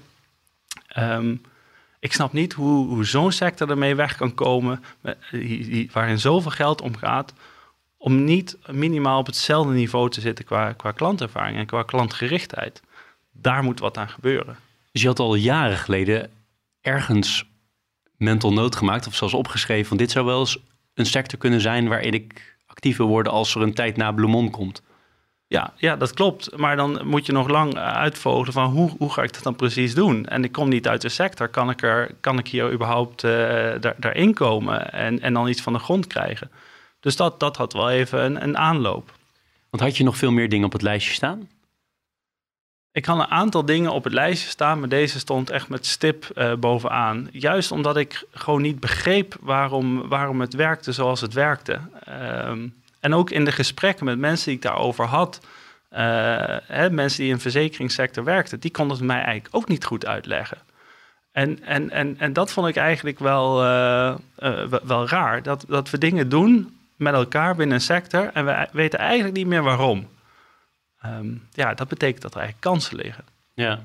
[0.87, 1.35] Ehm,
[1.99, 4.83] ik snap niet hoe, hoe zo'n sector ermee weg kan komen,
[5.91, 7.33] waarin zoveel geld omgaat,
[8.01, 12.81] om niet minimaal op hetzelfde niveau te zitten qua, qua klantervaring en qua klantgerichtheid.
[13.31, 14.57] Daar moet wat aan gebeuren.
[14.91, 16.29] Dus je had al jaren geleden
[16.81, 17.45] ergens
[18.17, 20.57] mental note gemaakt of zelfs opgeschreven van dit zou wel eens
[20.93, 24.49] een sector kunnen zijn waarin ik actief wil worden als er een tijd na Bloemon
[24.49, 24.81] komt.
[25.47, 26.57] Ja, ja, dat klopt.
[26.57, 29.93] Maar dan moet je nog lang uitvogelen van hoe, hoe ga ik dat dan precies
[29.93, 30.25] doen?
[30.25, 31.47] En ik kom niet uit de sector.
[31.47, 33.31] Kan ik, er, kan ik hier überhaupt uh,
[33.79, 36.51] daar, daarin komen en, en dan iets van de grond krijgen?
[37.01, 39.11] Dus dat, dat had wel even een, een aanloop.
[39.69, 41.49] Want had je nog veel meer dingen op het lijstje staan?
[42.91, 46.31] Ik had een aantal dingen op het lijstje staan, maar deze stond echt met stip
[46.35, 47.29] uh, bovenaan.
[47.31, 51.79] Juist omdat ik gewoon niet begreep waarom, waarom het werkte zoals het werkte.
[52.09, 55.39] Um, en ook in de gesprekken met mensen die ik daarover had,
[55.93, 55.99] uh,
[56.67, 60.05] hè, mensen die in de verzekeringssector werkten, die konden het mij eigenlijk ook niet goed
[60.05, 60.57] uitleggen.
[61.31, 64.15] En, en, en, en dat vond ik eigenlijk wel, uh,
[64.83, 65.43] wel raar.
[65.43, 69.47] Dat, dat we dingen doen met elkaar binnen een sector en we weten eigenlijk niet
[69.47, 70.07] meer waarom.
[71.05, 73.23] Um, ja, dat betekent dat er eigenlijk kansen liggen.
[73.53, 73.79] Ja.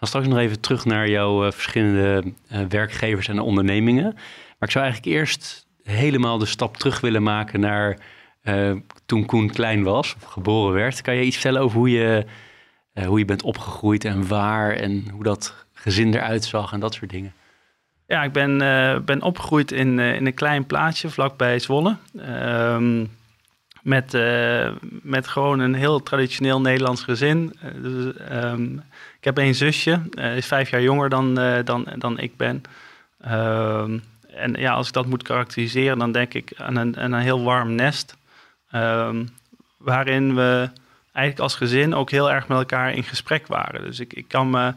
[0.00, 4.12] Straks nog even terug naar jouw uh, verschillende uh, werkgevers en ondernemingen.
[4.58, 7.98] Maar ik zou eigenlijk eerst helemaal de stap terug willen maken naar
[8.42, 11.00] uh, toen Koen klein was, of geboren werd.
[11.00, 12.26] Kan je iets vertellen over hoe je,
[13.06, 17.10] hoe je bent opgegroeid en waar en hoe dat gezin eruit zag en dat soort
[17.10, 17.32] dingen?
[18.08, 18.58] Ja, ik ben,
[19.04, 21.96] ben opgegroeid in, in een klein plaatsje vlakbij Zwolle.
[22.18, 23.04] Ehm,
[23.82, 24.70] met, uh,
[25.02, 27.58] met gewoon een heel traditioneel Nederlands gezin.
[27.82, 28.82] Dus, um,
[29.18, 32.62] ik heb een zusje, uh, is vijf jaar jonger dan, dan, dan ik ben.
[33.26, 37.42] Um, en ja, als ik dat moet karakteriseren, dan denk ik aan een, een heel
[37.42, 38.16] warm nest.
[39.78, 40.70] Waarin we
[41.12, 43.82] eigenlijk als gezin ook heel erg met elkaar in gesprek waren.
[43.82, 44.72] Dus ik, ik kan me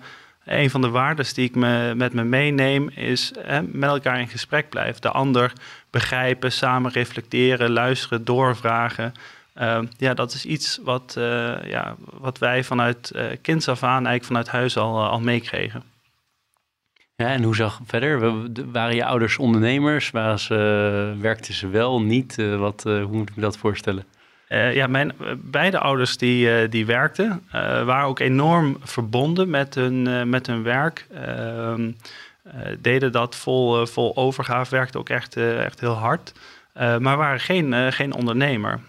[0.46, 4.28] een van de waarden die ik me, met me meeneem is hè, met elkaar in
[4.28, 5.02] gesprek blijven.
[5.02, 5.54] De ander
[5.90, 9.14] begrijpen, samen reflecteren, luisteren, doorvragen.
[9.58, 13.12] Uh, ja, dat is iets wat, uh, ja, wat wij vanuit
[13.46, 15.84] uh, af aan, eigenlijk vanuit huis al, al meekregen.
[17.16, 18.20] Ja, en hoe zag verder?
[18.72, 20.12] Waren je ouders ondernemers?
[20.12, 22.36] Waren ze, werkten ze wel, niet?
[22.58, 24.06] wat, hoe moet ik me dat voorstellen?
[24.52, 27.44] Uh, ja, mijn beide ouders die, uh, die werkten,
[27.86, 31.08] waren ook enorm verbonden met hun, met hun werk.
[31.14, 31.92] Ehm,
[32.80, 36.34] deden dat vol, vol overgave, werkten ook echt, echt heel hard.
[36.74, 38.80] maar waren geen, geen ondernemer.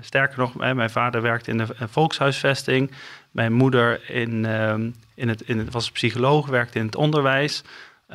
[0.00, 2.90] sterker nog, mijn vader werkte in de volkshuisvesting.
[3.30, 7.62] Mijn moeder in, ehm, in het, in het, was psycholoog, werkte in het onderwijs.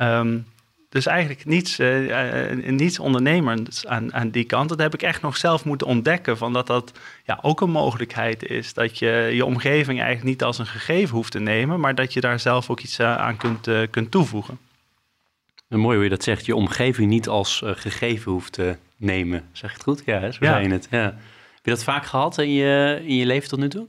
[0.00, 0.46] Um,
[0.88, 4.68] dus eigenlijk niets, uh, niets ondernemers aan, aan die kant.
[4.68, 6.36] Dat heb ik echt nog zelf moeten ontdekken.
[6.36, 6.92] Van dat dat
[7.24, 8.74] ja, ook een mogelijkheid is.
[8.74, 11.80] Dat je je omgeving eigenlijk niet als een gegeven hoeft te nemen.
[11.80, 14.58] Maar dat je daar zelf ook iets aan kunt, kunt toevoegen.
[15.68, 16.46] mooi hoe je dat zegt.
[16.46, 19.48] Je omgeving niet als gegeven hoeft te nemen.
[19.52, 20.02] Zeg je het goed?
[20.04, 20.52] Ja, zo ja.
[20.52, 20.86] zei je het.
[20.90, 21.02] Ja.
[21.02, 23.86] Heb je dat vaak gehad in je, in je leven tot nu toe?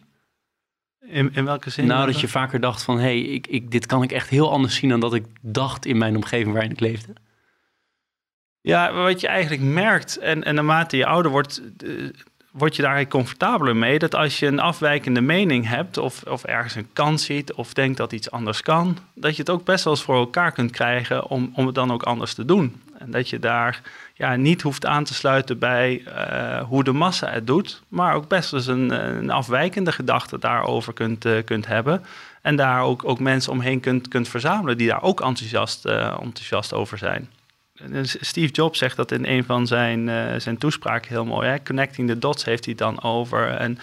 [1.09, 1.85] In, in welke zin?
[1.85, 2.97] Nou, dat je vaker dacht van...
[2.97, 4.89] hé, hey, ik, ik, dit kan ik echt heel anders zien...
[4.89, 7.13] dan dat ik dacht in mijn omgeving waarin ik leefde.
[8.61, 10.17] Ja, wat je eigenlijk merkt...
[10.17, 11.61] en, en naarmate je ouder wordt...
[11.83, 12.09] Uh,
[12.51, 13.99] word je daar comfortabeler mee...
[13.99, 15.97] dat als je een afwijkende mening hebt...
[15.97, 17.53] Of, of ergens een kans ziet...
[17.53, 18.97] of denkt dat iets anders kan...
[19.15, 21.27] dat je het ook best wel eens voor elkaar kunt krijgen...
[21.29, 22.81] om, om het dan ook anders te doen.
[22.99, 23.81] En dat je daar
[24.13, 28.27] ja, niet hoeft aan te sluiten bij uh, hoe de massa het doet, maar ook
[28.27, 32.05] best eens een, een afwijkende gedachte daarover kunt, uh, kunt hebben.
[32.41, 36.73] En daar ook, ook mensen omheen kunt, kunt verzamelen die daar ook enthousiast, uh, enthousiast
[36.73, 37.29] over zijn.
[38.03, 40.09] Steve Jobs zegt dat in een van zijn,
[40.41, 41.47] zijn toespraken heel mooi.
[41.47, 41.63] Hè?
[41.63, 43.47] Connecting the dots heeft hij dan over.
[43.47, 43.77] En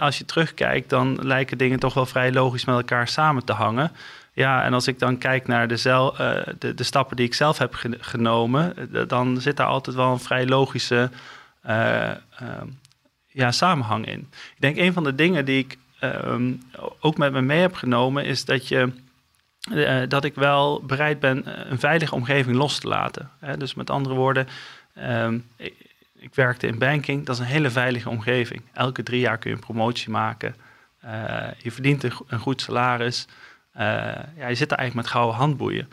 [0.00, 3.92] als je terugkijkt, dan lijken dingen toch wel vrij logisch met elkaar samen te hangen.
[4.34, 7.58] Ja, en als ik dan kijk naar de, uh, de, de, stappen die ik zelf
[7.58, 8.74] heb genomen,
[9.08, 11.10] dan zit daar altijd wel een vrij logische
[11.66, 12.10] uh,
[12.42, 12.62] uh,
[13.34, 14.20] ja, samenhang in.
[14.30, 16.52] Ik denk een van de dingen die ik ehm,
[17.00, 18.92] ook met me mee heb genomen, is dat je.
[19.70, 23.30] eh, dat ik wel bereid ben eh, een veilige omgeving los te laten.
[23.58, 24.48] Dus met andere woorden,
[24.94, 25.38] ehm,
[26.16, 28.62] ik, werkte in banking, dat is een hele veilige omgeving.
[28.72, 30.56] Elke drie jaar kun je een promotie maken.
[31.00, 33.26] Eh, je verdient een goed salaris.
[33.74, 33.86] Eh,
[34.36, 35.88] ja, je zit daar eigenlijk met gouden handboeien.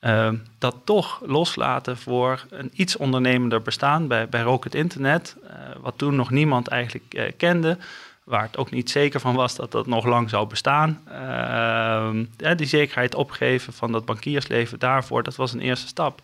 [0.00, 5.98] Ehm, dat toch loslaten voor een iets ondernemender bestaan bij, bij Rocket Internet, eh, wat
[5.98, 7.78] toen nog niemand eigenlijk eh, kende,
[8.24, 11.02] waar het ook niet zeker van was dat dat nog lang zou bestaan.
[11.08, 12.24] Ehm,
[12.56, 16.22] die zekerheid opgeven van dat bankiersleven daarvoor, dat was een eerste stap.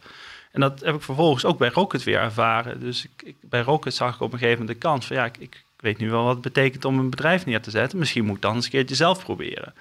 [0.53, 2.81] En dat heb ik vervolgens ook bij Rocket weer ervaren.
[2.81, 5.25] Dus ik, ik, bij Rocket zag ik op een gegeven moment de kans van ja,
[5.25, 7.99] ik, ik weet nu wel wat het betekent om een bedrijf neer te zetten.
[7.99, 9.75] Misschien moet ik dan eens een keertje zelf proberen.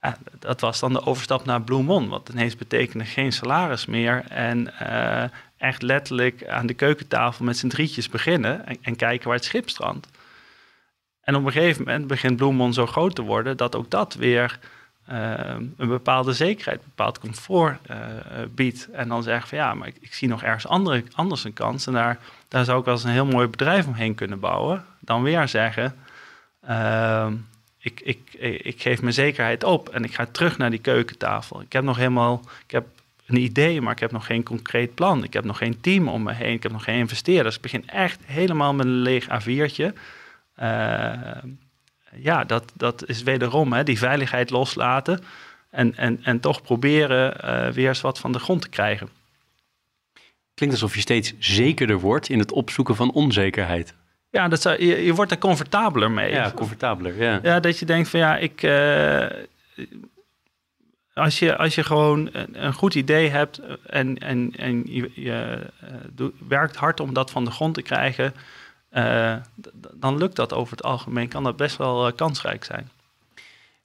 [0.00, 4.24] Ja, dat was dan de overstap naar Blue Mon, wat ineens betekende geen salaris meer.
[4.28, 9.36] En eh, echt letterlijk aan de keukentafel met z'n drietjes beginnen en, en kijken waar
[9.36, 10.08] het schip strandt.
[11.20, 14.14] En op een gegeven moment begint Blue Mon zo groot te worden dat ook dat
[14.14, 14.58] weer
[15.04, 17.96] eh, een bepaalde zekerheid, een bepaald comfort eh,
[18.54, 18.88] biedt.
[18.90, 21.86] En dan zeggen van ja, maar ik, ik zie nog ergens andere, anders een kans.
[21.86, 24.84] En daar, daar zou ik als een heel mooi bedrijf omheen kunnen bouwen.
[25.00, 25.96] Dan weer zeggen,
[27.80, 31.60] ik, ik, ik geef mijn zekerheid op en ik ga terug naar die keukentafel.
[31.60, 32.86] Ik heb nog helemaal, ik heb
[33.26, 35.24] een idee, maar ik heb nog geen concreet plan.
[35.24, 37.56] Ik heb nog geen team om me heen, ik heb nog geen investeerders.
[37.56, 39.92] Ik begin echt helemaal met een leeg A4'tje.
[40.62, 41.12] Uh,
[42.14, 45.22] ja, dat, dat is wederom hè, die veiligheid loslaten
[45.70, 49.08] en, en, en toch proberen uh, weer eens wat van de grond te krijgen.
[50.54, 53.94] Klinkt alsof je steeds zekerder wordt in het opzoeken van onzekerheid.
[54.30, 56.30] Ja, dat zou, je, je wordt er comfortabeler mee.
[56.30, 57.38] Ja, comfortabeler, ja.
[57.42, 58.62] Ja, dat je denkt van ja, ik...
[58.62, 59.26] Uh,
[61.14, 65.66] als, je, als je gewoon een, een, goed idee hebt en, en, en je, je
[66.10, 68.34] doe, werkt hard om dat van de grond te krijgen...
[68.92, 69.36] Uh,
[69.94, 72.90] dan lukt dat over het algemeen, kan dat best wel kansrijk zijn.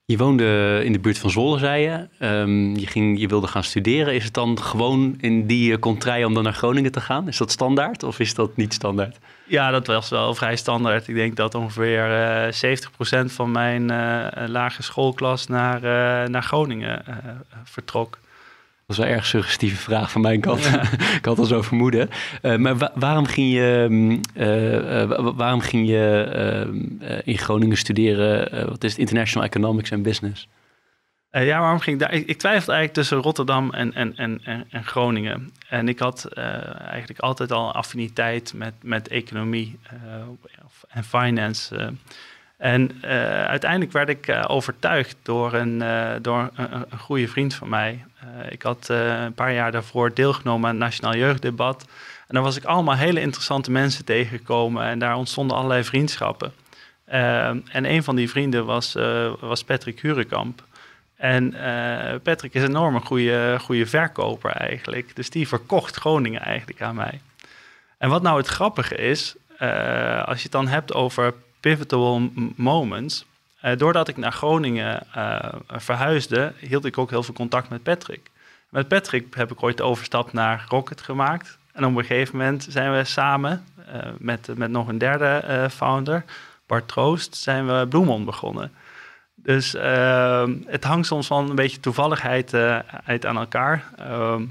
[0.08, 2.28] Je woonde in de buurt van Zwolle, zei je.
[2.28, 4.14] Um, je, ging, je wilde gaan studeren.
[4.14, 7.28] Is het dan gewoon in die contraille om dan naar Groningen te gaan?
[7.28, 9.18] Is dat standaard of is dat niet standaard?
[9.48, 11.08] Ja, dat was wel vrij standaard.
[11.08, 12.10] Ik denk dat ongeveer
[12.62, 12.78] uh,
[13.24, 15.82] 70% van mijn uh, lagere schoolklas naar,
[16.30, 17.04] naar Groningen
[17.64, 18.18] vertrok.
[18.86, 20.64] Dat is wel een erg suggestieve vraag van mijn kant.
[20.64, 20.82] Ja.
[21.20, 22.10] ik had al zo vermoeden.
[22.42, 23.88] Uh, maar wa waarom ging je,
[24.38, 28.68] uh, waarom ging je in Groningen studeren?
[28.70, 29.00] wat is het?
[29.00, 30.48] International Economics and Business?
[31.30, 32.14] ja, waarom ging ik daar?
[32.14, 35.52] Ik, ik twijfelde eigenlijk tussen Rotterdam en, en, en, en, Groningen.
[35.70, 39.80] En ik had eigenlijk altijd al affiniteit met, met economie
[40.88, 41.94] en finance.
[42.58, 47.70] En uh, uiteindelijk werd ik uh, overtuigd door, een, uh, door een, goede vriend van
[47.70, 48.06] mij.
[48.50, 51.86] ik had een paar jaar daarvoor deelgenomen aan het Nationaal Jeugddebat.
[52.28, 54.84] En daar was ik allemaal hele interessante mensen tegengekomen.
[54.84, 56.54] En daar ontstonden allerlei vriendschappen.
[57.06, 58.96] en een van die vrienden was,
[59.40, 60.64] was Patrick Hurekamp.
[61.16, 61.56] En
[62.24, 65.16] Patrick is een goede, goede verkoper eigenlijk.
[65.16, 67.22] Dus die verkocht Groningen eigenlijk aan mij.
[67.98, 69.36] En wat nou het grappige is,
[70.26, 71.34] als je het dan hebt over
[71.66, 73.26] pivotal moments.
[73.64, 78.30] Uh, doordat ik naar Groningen uh, verhuisde, hield ik ook heel veel contact met Patrick.
[78.70, 81.58] Met Patrick heb ik ooit de overstap naar Rocket gemaakt.
[81.74, 86.24] En op een gegeven moment zijn we samen uh, met, met nog een derde founder,
[86.68, 88.72] Bart Troost, zijn we Bloemon begonnen.
[89.36, 89.72] Dus
[90.66, 92.54] het hangt soms van een beetje toevalligheid
[93.06, 93.84] uit aan elkaar.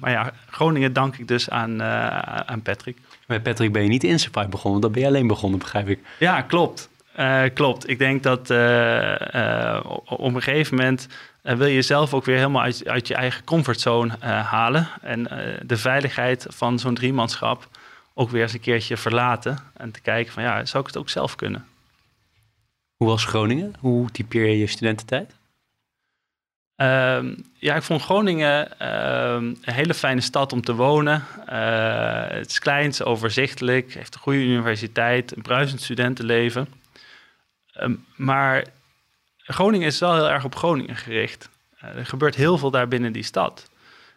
[0.01, 2.99] maar ja, Groningen dank ik dus aan, aan Patrick.
[3.27, 6.01] Met Patrick ben je niet in Supply begonnen, dan ben je alleen begonnen, begrijp ik.
[6.19, 6.93] Ja, klopt.
[7.19, 7.89] Uh, klopt.
[7.89, 11.09] Ik denk dat uh, uh, op een gegeven moment
[11.43, 14.89] wil je zelf ook weer helemaal uit, uit je eigen comfortzone halen.
[15.03, 15.23] En
[15.63, 17.69] de veiligheid van zo'n driemanschap
[18.15, 19.59] ook weer eens een keertje verlaten.
[19.77, 21.67] En te kijken van ja, zou ik het ook zelf kunnen?
[22.97, 23.75] Hoe was Groningen?
[23.79, 25.35] Hoe typeer je je studententijd?
[26.77, 27.19] Uh,
[27.59, 31.25] ja, ik vond Groningen uh, een hele fijne stad om te wonen.
[31.53, 36.69] Uh, het is klein, het is overzichtelijk, heeft een goede universiteit, een bruisend studentenleven.
[37.81, 38.65] Um, maar
[39.37, 41.49] Groningen is wel heel erg op Groningen gericht.
[41.85, 43.71] Uh, er gebeurt heel veel daar binnen die stad.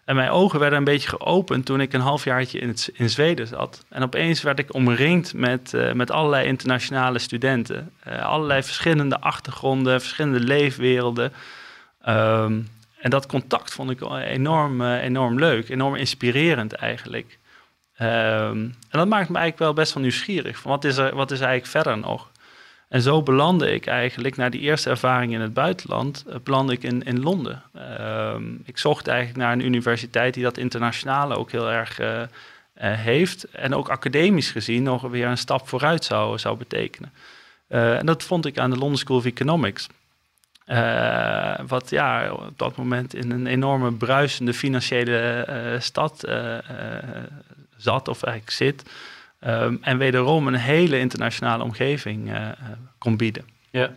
[0.06, 3.48] En mijn ogen werden een beetje geopend toen ik een halfjaartje in, het, in Zweden
[3.48, 3.86] zat.
[3.90, 7.94] En opeens werd ik omringd met, uh, met allerlei internationale studenten.
[8.08, 11.34] Uh, allerlei verschillende achtergronden, verschillende leefwerelden.
[12.08, 12.68] Um,
[12.98, 17.40] en dat contact vond ik enorm, enorm leuk, enorm inspirerend eigenlijk.
[18.02, 20.64] Um, en dat maakt me eigenlijk wel best wel nieuwsgierig.
[20.64, 22.32] Wat, is er, wat is eigenlijk verder nog?
[22.88, 26.84] En zo belandde ik eigenlijk, na die eerste ervaring in het buitenland, uh, belandde ik
[26.84, 27.64] in, in Londen.
[28.34, 32.22] Um, ik zocht eigenlijk naar een universiteit die dat internationale ook heel erg uh,
[32.74, 33.44] heeft.
[33.44, 37.12] En ook academisch gezien nog weer een stap vooruit zou, zou betekenen.
[37.68, 39.88] en dat vond ik aan de London School of Economics.
[41.68, 46.28] wat ja, op dat moment in een enorme bruisende financiële stad
[47.78, 48.84] zat, of eigenlijk zit.
[49.40, 52.32] Ehm, en wederom een hele internationale omgeving
[52.98, 53.46] kon bieden.
[53.72, 53.92] Ja.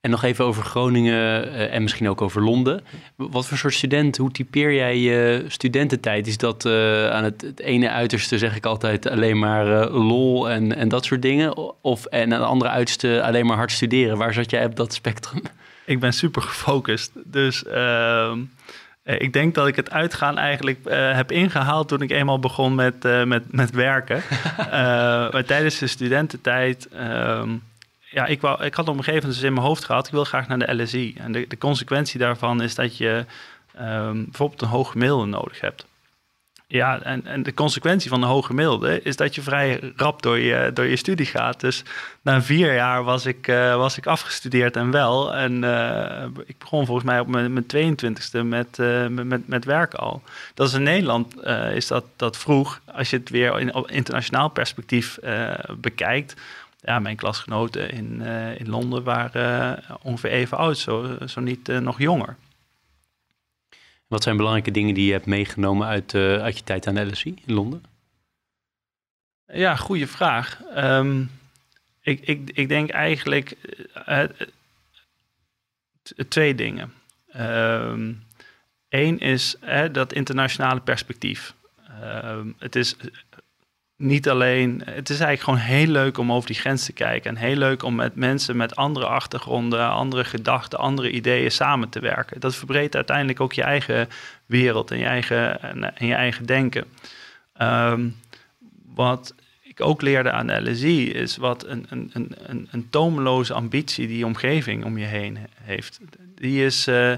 [0.00, 2.84] En nog even over Groningen uh, en misschien ook over Londen.
[3.16, 6.26] Wat voor soort student, hoe typeer jij je studententijd?
[6.26, 10.76] Is dat uh, aan het, het, ene uiterste, zeg ik altijd, alleen maar lol en,
[10.76, 11.56] en dat soort dingen?
[11.82, 14.16] Of en aan het andere uiterste alleen maar hard studeren?
[14.16, 15.42] Waar zat jij op dat spectrum?
[15.86, 17.12] Ik ben super gefocust.
[17.24, 18.38] Dus ehm,
[19.18, 23.52] ik denk dat ik het uitgaan eigenlijk heb ingehaald toen ik eenmaal begon met, met,
[23.52, 24.22] met werken.
[25.32, 26.88] maar tijdens de studententijd...
[26.88, 27.50] Ehm,
[28.10, 30.12] ja, ik, wou, ik had op een gegeven moment dus in mijn hoofd gehad, ik
[30.12, 31.14] wil graag naar de LSI.
[31.16, 33.24] En de, de consequentie daarvan is dat je
[33.80, 35.86] um, bijvoorbeeld een hoog gemiddelde nodig hebt.
[36.72, 40.38] Ja, en, en de consequentie van een hoge gemiddelde is dat je vrij rap door
[40.38, 41.60] je, door je studie gaat.
[41.60, 41.82] Dus
[42.22, 45.34] na vier jaar was ik, uh, was ik afgestudeerd en wel.
[45.34, 49.98] En uh, ik begon volgens mij op mijn, mijn 22e met, uh, met, met werken
[49.98, 50.22] al.
[50.54, 52.80] Dat is in Nederland is dat, dat vroeg.
[52.94, 55.18] Als je het weer in internationaal perspectief
[55.76, 56.34] bekijkt
[56.80, 58.20] ja, mijn klasgenoten in,
[58.56, 62.36] in Londen waren ongeveer even oud, zo, zo niet nog jonger.
[64.10, 67.54] Wat zijn belangrijke dingen die je hebt meegenomen uit, uit je tijd aan LSE in
[67.54, 67.84] Londen?
[69.46, 70.60] Ja, goede vraag.
[70.76, 71.30] Um,
[72.00, 73.56] ik, ik, ik denk eigenlijk
[76.28, 76.92] twee dingen.
[78.88, 79.56] Eén is
[79.92, 81.54] dat internationale perspectief.
[82.24, 82.96] Um, het is
[84.00, 87.30] niet alleen, het is eigenlijk gewoon heel leuk om over die grens te kijken.
[87.30, 92.00] En heel leuk om met mensen met andere achtergronden, andere gedachten, andere ideeën samen te
[92.00, 92.40] werken.
[92.40, 94.08] Dat verbreedt uiteindelijk ook je eigen
[94.46, 95.62] wereld en je eigen,
[95.96, 96.84] en je eigen denken.
[97.62, 98.16] Um,
[98.94, 104.26] wat ik ook leerde aan LSI is wat een, een, een, een, tomeloze ambitie die
[104.26, 106.00] omgeving om je heen heeft.
[106.34, 106.88] Die is.
[106.88, 107.14] Uh,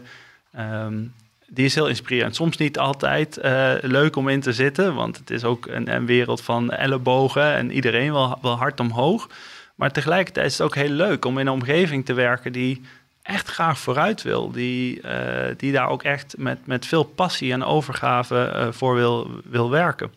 [0.59, 1.13] um,
[1.55, 2.35] die is heel inspirerend.
[2.35, 6.07] Soms niet altijd uh, leuk om in te zitten, want het is ook een, een
[6.07, 9.29] wereld van ellebogen en iedereen wil, wil hard omhoog.
[9.75, 12.81] Maar tegelijkertijd is het ook heel leuk om in een omgeving te werken die
[13.23, 14.51] echt graag vooruit wil.
[14.51, 15.11] Die, uh,
[15.57, 20.13] die daar ook echt met, met veel passie en overgave uh, voor wil, wil werken.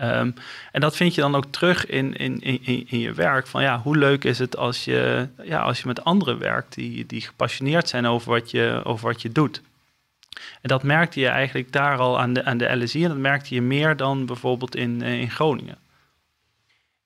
[0.00, 0.34] Um,
[0.72, 3.46] en dat vind je dan ook terug in, in, in, in je werk.
[3.46, 7.06] Van ja, hoe leuk is het als je, ja, als je met anderen werkt die,
[7.06, 9.62] die gepassioneerd zijn over wat je, over wat je doet.
[10.64, 13.02] En dat merkte je eigenlijk daar al aan de, aan de LSI.
[13.02, 15.78] En dat merkte je meer dan bijvoorbeeld in, eh, in Groningen.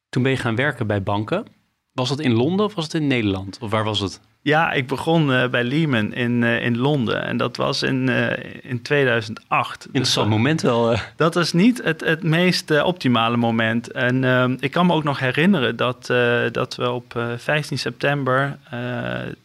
[0.08, 1.46] Toen ben je gaan werken bij banken.
[1.92, 3.58] Was het in Londen of was het in Nederland?
[3.60, 4.20] Of waar was het?
[4.42, 7.24] Ja, ik begon uh, bij Lehman in, uh, in Londen.
[7.24, 8.30] En dat was in, uh,
[8.62, 9.84] in 2008.
[9.86, 10.96] Interessant dus, moment wel.
[11.16, 13.90] Dat was niet het, het meest optimale moment.
[13.90, 16.06] En ik kan me ook nog herinneren dat,
[16.52, 18.58] dat we op 15 september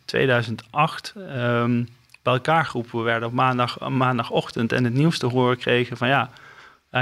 [0.06, 1.14] 2008...
[1.38, 1.88] Um,
[2.24, 6.30] bij elkaar geroepen werden op maandag, maandagochtend en het nieuws te horen kregen van ja,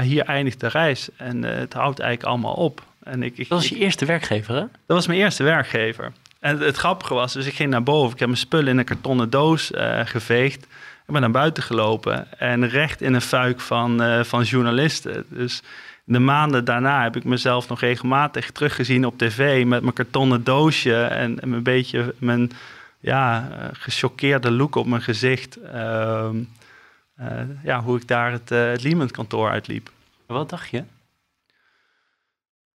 [0.00, 2.82] hier eindigt de reis en uh, het houdt eigenlijk allemaal op.
[3.02, 4.60] En ik, ik, dat was je eerste werkgever, hè?
[4.60, 6.12] Dat was mijn eerste werkgever.
[6.40, 8.12] En het, grappige was, dus ik ging naar boven.
[8.12, 10.62] Ik heb mijn spullen in een kartonnen doos uh, geveegd.
[11.06, 15.24] Ik ben naar buiten gelopen en recht in een fuik van, uh, van journalisten.
[15.28, 15.62] Dus
[16.04, 21.02] de maanden daarna heb ik mezelf nog regelmatig teruggezien op tv met mijn kartonnen doosje
[21.02, 22.52] en, en een beetje mijn
[23.02, 25.58] ja, uh, gechoqueerde look op mijn gezicht.
[25.58, 26.28] Uh,
[27.20, 27.28] uh,
[27.62, 29.90] ja, hoe ik daar het, uh, het Lehman kantoor uitliep.
[30.26, 30.84] Wat dacht je?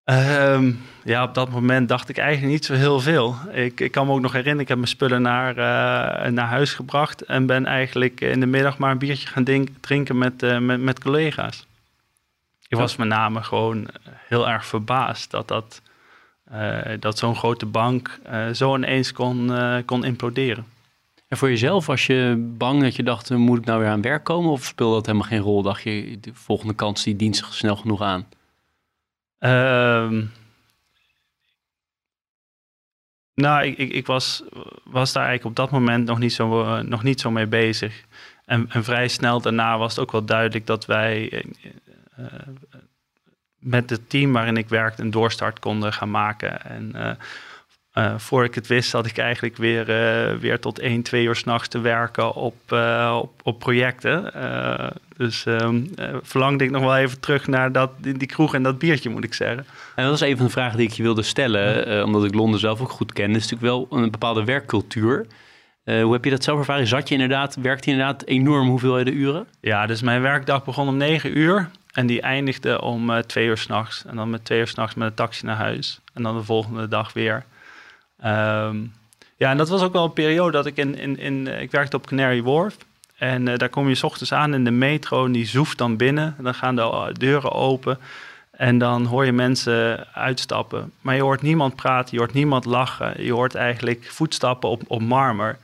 [0.04, 3.36] Um, ja, op dat moment dacht ik eigenlijk niet zo heel veel.
[3.52, 5.54] Ik, ik kan me ook nog herinneren, ik heb mijn spullen naar,
[6.32, 10.60] naar huis gebracht en ben eigenlijk in de middag maar een biertje gaan drinken met,
[10.60, 11.66] met, met collega's.
[12.68, 13.88] Ik was met name gewoon
[14.26, 15.82] heel erg verbaasd dat dat
[17.00, 20.66] dat zo'n grote bank uh, zo ineens kon, uh, kon imploderen.
[21.28, 24.24] En voor jezelf, was je bang dat je dacht, moet ik nou weer aan werk
[24.24, 24.50] komen?
[24.50, 25.62] Of speelde dat helemaal geen rol?
[25.62, 28.26] Dacht je, de volgende kans, die dient zich snel genoeg aan?
[29.40, 30.22] Uh,
[33.34, 34.42] nou, ik, ik, ik, was,
[34.84, 38.04] was daar eigenlijk op dat moment nog niet zo, nog niet zo mee bezig.
[38.44, 41.44] En, en vrij snel daarna was het ook wel duidelijk dat wij
[43.58, 46.64] met het team waarin ik werkte een doorstart konden gaan maken.
[46.64, 47.10] En uh,
[47.94, 51.36] uh, voor ik het wist, zat ik eigenlijk weer, uh, weer tot 1, 2 uur
[51.36, 52.72] s'nachts te werken op,
[53.12, 54.32] op, op, projecten.
[55.16, 55.90] dus um,
[56.22, 59.24] verlangde ik nog wel even terug naar dat, die, die, kroeg en dat biertje, moet
[59.24, 59.66] ik zeggen.
[59.94, 62.80] En dat is even een vraag die ik je wilde stellen, omdat ik Londen zelf
[62.80, 63.32] ook goed ken.
[63.32, 65.26] Het is natuurlijk wel een bepaalde werkcultuur.
[65.84, 66.86] hoe heb je dat zelf ervaren?
[66.86, 69.46] Zat je inderdaad, werkte je inderdaad enorm hoeveelheden uren?
[69.60, 71.70] Ja, dus mijn werkdag begon om 9 uur.
[71.98, 74.04] En die eindigde om uh, twee uur s'nachts.
[74.04, 76.00] En dan met twee uur s'nachts met een taxi naar huis.
[76.14, 77.44] En dan de volgende dag weer.
[78.20, 78.76] Ehm,
[79.36, 81.96] ja, en dat was ook wel een periode dat ik in, in, in ik werkte
[81.96, 82.76] op Canary Wharf.
[83.16, 86.34] En daar kom je s ochtends aan in de metro die zoeft dan binnen.
[86.38, 87.98] En dan gaan de deuren open.
[88.50, 90.92] En dan hoor je mensen uitstappen.
[91.00, 93.24] Maar je hoort niemand praten, je hoort niemand lachen.
[93.24, 95.58] Je hoort eigenlijk voetstappen op, op marmer.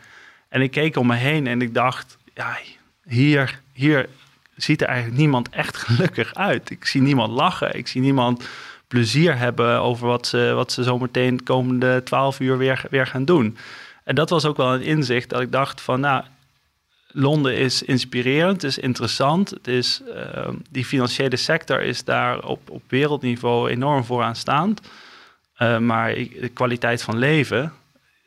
[0.49, 2.57] En ik keek om me heen en ik dacht, ja,
[3.05, 4.09] hier, hier
[4.57, 6.71] ziet er eigenlijk niemand echt gelukkig uit.
[6.71, 8.49] Ik zie niemand lachen, ik zie niemand
[8.89, 13.25] plezier hebben over wat ze, wat ze zometeen de komende twaalf uur weer, weer gaan
[13.25, 13.57] doen.
[14.05, 16.25] En dat was ook wel een inzicht dat ik dacht van, nou,
[17.17, 19.51] Londen is inspirerend, het is interessant.
[19.51, 24.81] Het is, uh, die financiële sector is daar op, op wereldniveau enorm vooraanstaand.
[25.59, 27.73] Uh, maar de kwaliteit van leven,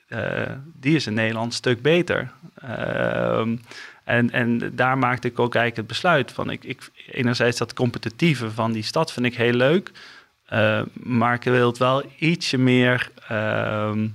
[0.10, 0.42] uh,
[0.74, 2.32] die is in Nederland een stuk beter.
[4.08, 6.50] En, en daar maakte ik ook eigenlijk het besluit van.
[6.50, 9.92] Ik, ik, enerzijds dat competitieve van die stad vind ik heel leuk.
[10.94, 14.08] maar ik wil het wel ietsje meer ehm,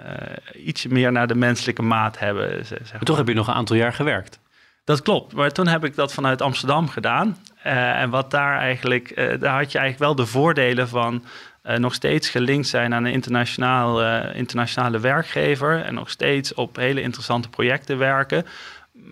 [0.00, 2.66] uh, ietsje meer naar de menselijke maat hebben.
[2.66, 3.00] Zeg maar.
[3.00, 4.40] toch heb je nog een aantal jaar gewerkt.
[4.84, 7.36] Dat klopt, maar toen heb ik dat vanuit Amsterdam gedaan.
[7.66, 11.24] Uh, en wat daar eigenlijk, daar had je eigenlijk wel de voordelen van
[11.62, 15.82] nog steeds gelinkt zijn aan een internationaal, internationale werkgever.
[15.84, 18.46] En nog steeds op hele interessante projecten werken.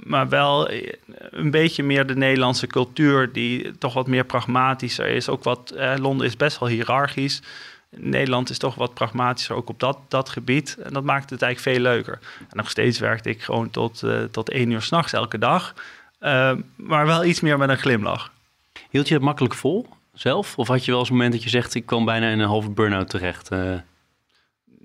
[0.05, 0.71] Maar wel
[1.31, 5.29] een beetje meer de Nederlandse cultuur, die toch wat meer pragmatischer is.
[5.29, 7.43] Ook wat, Londen is best wel hiërarchisch.
[7.91, 10.77] Nederland is toch wat pragmatischer ook op dat, dat gebied.
[10.83, 12.19] En dat maakt het eigenlijk veel leuker.
[12.39, 15.75] En nog steeds werkte ik gewoon tot, uh, tot één uur s'nachts elke dag.
[16.21, 18.33] Uh, maar wel iets meer met een glimlach.
[18.91, 20.59] Hield je het makkelijk vol zelf?
[20.59, 21.75] Of had je wel eens een moment dat je zegt...
[21.75, 23.53] ik kwam bijna in een halve burn-out terecht?
[23.53, 23.75] Uh...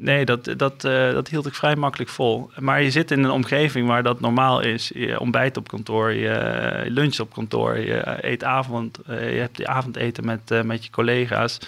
[0.04, 2.52] Nee, dat, dat, dat hield ik vrij makkelijk vol.
[2.58, 4.91] Maar je zit in een omgeving waar dat normaal is.
[4.93, 10.26] Je ontbijt op kantoor, je lunch op kantoor, je eet avond, je hebt je avondeten
[10.26, 11.60] met, met je collega's.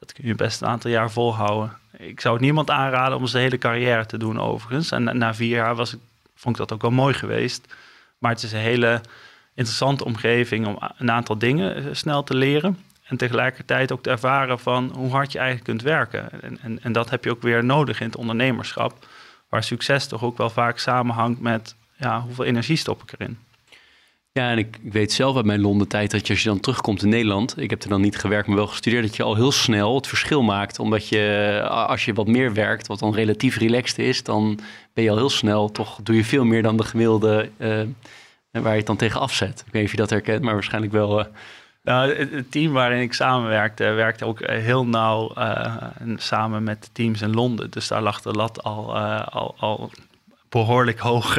[0.00, 1.76] Dat kun je best een aantal jaar volhouden.
[1.96, 4.90] Ik zou het niemand aanraden om zijn hele carrière te doen overigens.
[4.90, 6.00] En na vier jaar was ik,
[6.34, 7.74] vond ik dat ook wel mooi geweest.
[8.18, 9.00] Maar het is een hele
[9.54, 12.78] interessante omgeving om een aantal dingen eh, snel te leren.
[13.06, 16.42] En tegelijkertijd ook te ervaren van hoe hard je eigenlijk kunt werken.
[16.42, 19.06] En, en, en dat heb je ook weer nodig in het ondernemerschap.
[19.48, 23.38] Waar succes toch ook wel vaak samenhangt met ja, hoeveel energie stop ik erin.
[24.32, 27.08] Ja, en ik, weet zelf uit mijn Londen-tijd dat je als je dan terugkomt in
[27.08, 29.94] Nederland, ik heb er dan niet gewerkt, maar wel gestudeerd, dat je al heel snel
[29.94, 30.78] het verschil maakt.
[30.78, 34.58] Omdat je, als je wat meer werkt, wat dan relatief relaxed is, dan
[34.92, 37.80] ben je al heel snel, toch doe je veel meer dan de gemiddelde uh,
[38.50, 39.64] waar je het dan tegen afzet.
[39.66, 41.20] Ik weet niet of je dat herkent, maar waarschijnlijk wel.
[41.20, 41.26] Uh...
[41.86, 45.76] Nou, het, team waarin ik samenwerkte, werkte ook heel nauw uh,
[46.16, 47.70] samen met de teams in Londen.
[47.70, 49.90] Dus daar lag de lat al, al, al
[50.48, 51.36] behoorlijk hoog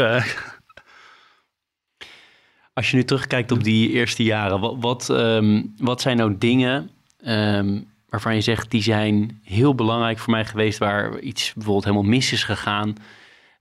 [2.78, 6.90] als je nu terugkijkt op die eerste jaren, wat, wat, ehm, wat zijn nou dingen
[7.26, 12.10] um, waarvan je zegt die zijn heel belangrijk voor mij geweest, waar iets bijvoorbeeld helemaal
[12.10, 12.96] mis is gegaan,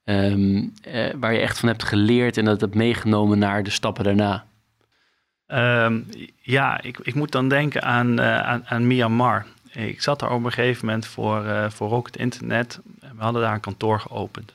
[0.04, 4.04] um, uh, waar je echt van hebt geleerd en dat hebt meegenomen naar de stappen
[4.04, 4.46] daarna?
[6.40, 9.46] Ja, ik, ik moet dan denken aan, uh, aan, aan, Myanmar.
[9.72, 12.80] Ik zat daar op een gegeven moment voor, uh, voor Rocket Internet.
[13.00, 14.54] We hadden daar een kantoor geopend.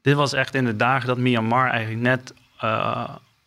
[0.00, 2.34] Dit was echt in de dagen dat Myanmar eigenlijk net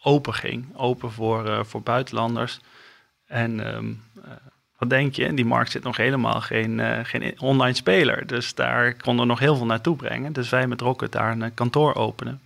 [0.02, 0.66] open ging.
[0.76, 2.60] Open voor, voor buitenlanders.
[3.28, 3.78] En uh,
[4.78, 5.34] wat denk je?
[5.34, 8.28] Die markt zit nog helemaal geen, geen online speler.
[8.28, 10.34] Dus daar konden we nog heel veel naartoe brengen.
[10.34, 12.42] Dus wij met Rocket daar een kantoor openen.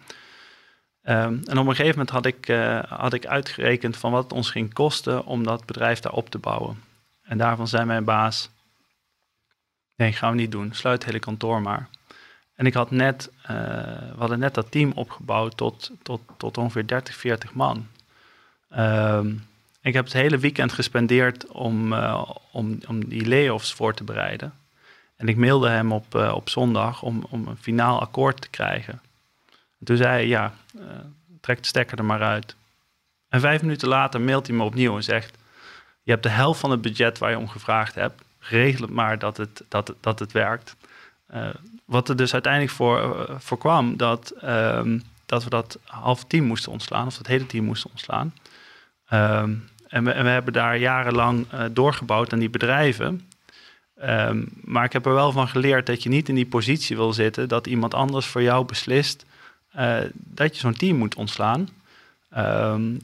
[1.03, 2.47] Um, en op een gegeven moment had ik,
[2.89, 6.37] had ik uitgerekend van wat het ons ging kosten om dat bedrijf daar op te
[6.37, 6.83] bouwen.
[7.21, 8.49] En daarvan zei mijn baas,
[9.95, 10.73] nee, gaan we niet doen.
[10.73, 11.89] Sluit het hele kantoor maar.
[12.55, 16.87] En ik had net, uh, we hadden net dat team opgebouwd tot, tot, tot ongeveer
[16.87, 17.87] 30, 40 man.
[18.77, 19.47] Um,
[19.81, 24.53] ik heb het hele weekend gespendeerd om, uh, om, om die layoffs voor te bereiden.
[25.15, 29.01] En ik mailde hem op, op zondag om, om een finaal akkoord te krijgen.
[29.80, 30.53] En toen zei hij, ja,
[31.41, 32.55] trek de stekker er maar uit.
[33.30, 35.38] En vijf minuten later mailt hij me opnieuw en zegt...
[36.03, 38.21] je hebt de helft van het budget waar je om gevraagd hebt.
[38.39, 40.75] Regel het maar dat het, dat, dat het werkt.
[41.34, 41.49] Uh,
[41.86, 46.45] wat er dus uiteindelijk voor, uh, voor kwam, dat, um, dat we dat half team
[46.45, 48.34] moesten ontslaan, of dat hele team moesten ontslaan.
[49.13, 53.30] Um, en, we, en, we, hebben daar jarenlang doorgebouwd aan die bedrijven.
[54.03, 57.13] Um, maar ik heb er wel van geleerd dat je niet in die positie wil
[57.13, 59.25] zitten dat iemand anders voor jou beslist
[60.13, 61.70] dat je zo'n team moet ontslaan.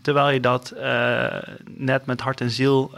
[0.01, 0.74] terwijl je dat
[1.66, 2.91] net met hart en ziel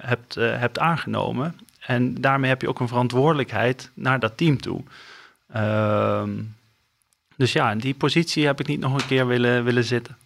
[0.00, 1.56] hebt, hebt aangenomen.
[1.86, 4.82] En daarmee heb je ook een verantwoordelijkheid naar dat team toe.
[5.56, 6.54] Um,
[7.36, 10.16] dus ja, in die positie heb ik niet nog een keer willen, willen zitten.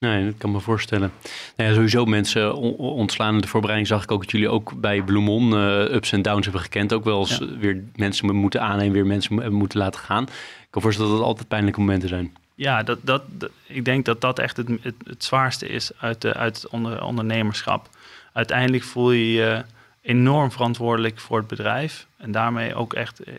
[0.00, 1.12] Nee, dat kan me voorstellen.
[1.56, 3.34] Nou ja, sowieso mensen ontslaan.
[3.34, 6.44] In de voorbereiding zag ik ook dat jullie ook bij Bloemon uh, ups en downs
[6.44, 6.92] hebben gekend.
[6.92, 10.22] Ook wel eens weer mensen moeten aannemen, weer mensen moeten laten gaan.
[10.22, 12.34] Ik kan voorstellen dat het altijd pijnlijke momenten zijn.
[12.54, 13.22] Ja, dat, dat,
[13.66, 17.88] ik denk dat dat echt het, het, zwaarste is uit, de, uit het onder, ondernemerschap.
[18.32, 19.64] Uiteindelijk voel je je
[20.02, 22.06] enorm verantwoordelijk voor het bedrijf.
[22.16, 23.34] En daarmee ook echt, eh,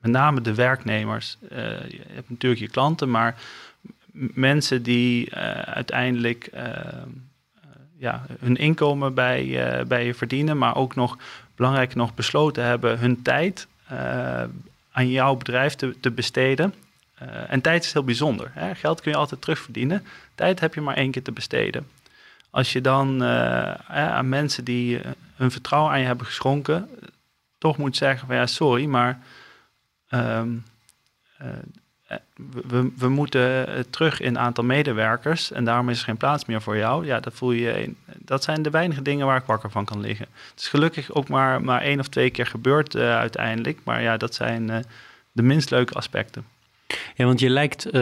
[0.00, 1.36] met name de werknemers.
[1.42, 1.58] Uh,
[1.88, 3.36] je hebt natuurlijk je klanten, maar
[4.34, 6.62] mensen die uh, uiteindelijk uh,
[7.98, 11.18] ja, hun inkomen bij, bij je verdienen, maar ook nog
[11.54, 13.66] belangrijk nog besloten hebben hun tijd
[14.90, 16.74] aan jouw bedrijf te, te besteden.
[17.48, 18.50] en tijd is heel bijzonder.
[18.54, 18.74] Hè?
[18.74, 20.04] Geld kun je altijd terugverdienen.
[20.34, 21.86] Tijd heb je maar één keer te besteden.
[22.50, 23.22] Als je dan
[23.88, 25.00] aan mensen die
[25.34, 26.88] hun vertrouwen aan je hebben geschonken,
[27.58, 29.20] toch moet zeggen van ja, sorry, maar
[30.10, 30.64] um,
[32.66, 36.76] we, we moeten terug in aantal medewerkers en daarom is er geen plaats meer voor
[36.76, 37.06] jou.
[37.06, 37.94] Ja, dat voel je.
[38.18, 40.26] Dat zijn de weinige dingen waar ik wakker van kan liggen.
[40.50, 43.78] Het is gelukkig ook maar, maar één of twee keer gebeurd uh, uiteindelijk.
[43.84, 44.76] Maar ja, dat zijn uh,
[45.32, 46.44] de minst leuke aspecten.
[47.14, 47.92] Ja, want je lijkt, uh,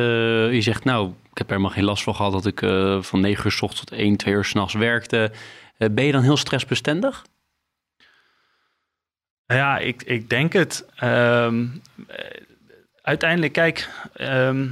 [0.52, 2.58] je zegt nou, ik heb er helemaal geen last van gehad dat ik
[3.04, 5.32] van 9 uur s ochtends tot 1, 2 uur s'nachts werkte.
[5.76, 7.24] ben je dan heel stressbestendig?
[9.46, 10.86] Ja, ik, ik denk het.
[11.02, 11.82] Um,
[13.06, 14.66] uiteindelijk, kijk, ehm,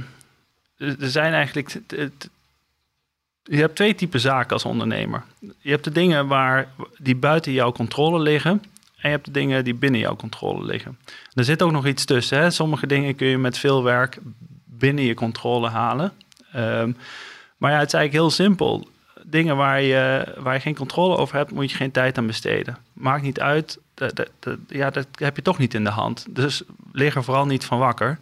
[0.77, 1.81] er zijn eigenlijk.
[3.43, 5.23] Je hebt twee typen zaken als ondernemer.
[5.39, 6.67] Je hebt de dingen waar,
[6.97, 8.51] die buiten jouw controle liggen.
[8.95, 10.97] En je hebt de dingen die binnen jouw controle liggen.
[11.33, 12.37] Er zit ook nog iets tussen.
[12.37, 12.49] Hè?
[12.49, 14.17] Sommige dingen kun je met veel werk
[14.65, 16.13] binnen je controle halen.
[16.55, 16.97] Um,
[17.57, 18.87] maar ja, het is eigenlijk heel simpel.
[19.35, 22.77] Dingen waar je, waar je geen controle over hebt, moet je geen tijd aan besteden.
[22.93, 23.79] Maakt niet uit.
[23.93, 26.25] Dat, dat, ja, dat heb je toch niet in de hand.
[26.29, 28.19] Dus lig er vooral niet van wakker.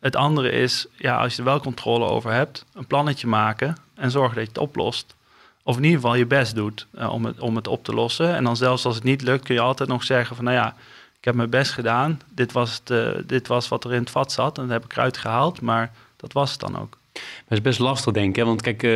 [0.00, 4.10] Het andere is, ja, als je er wel controle over hebt, een plannetje maken en
[4.10, 5.14] zorgen dat je het oplost.
[5.62, 8.34] Of in ieder geval je best doet uh, om, het, om het op te lossen.
[8.34, 10.74] En dan zelfs als het niet lukt, kun je altijd nog zeggen van, nou ja,
[11.18, 12.20] ik heb mijn best gedaan.
[12.34, 14.84] Dit was, het, uh, dit was wat er in het vat zat en dat heb
[14.84, 15.60] ik eruit gehaald.
[15.60, 16.98] Maar dat was het dan ook.
[17.48, 18.44] Dat is best lastig, denk ik.
[18.44, 18.90] Want kijk, uh,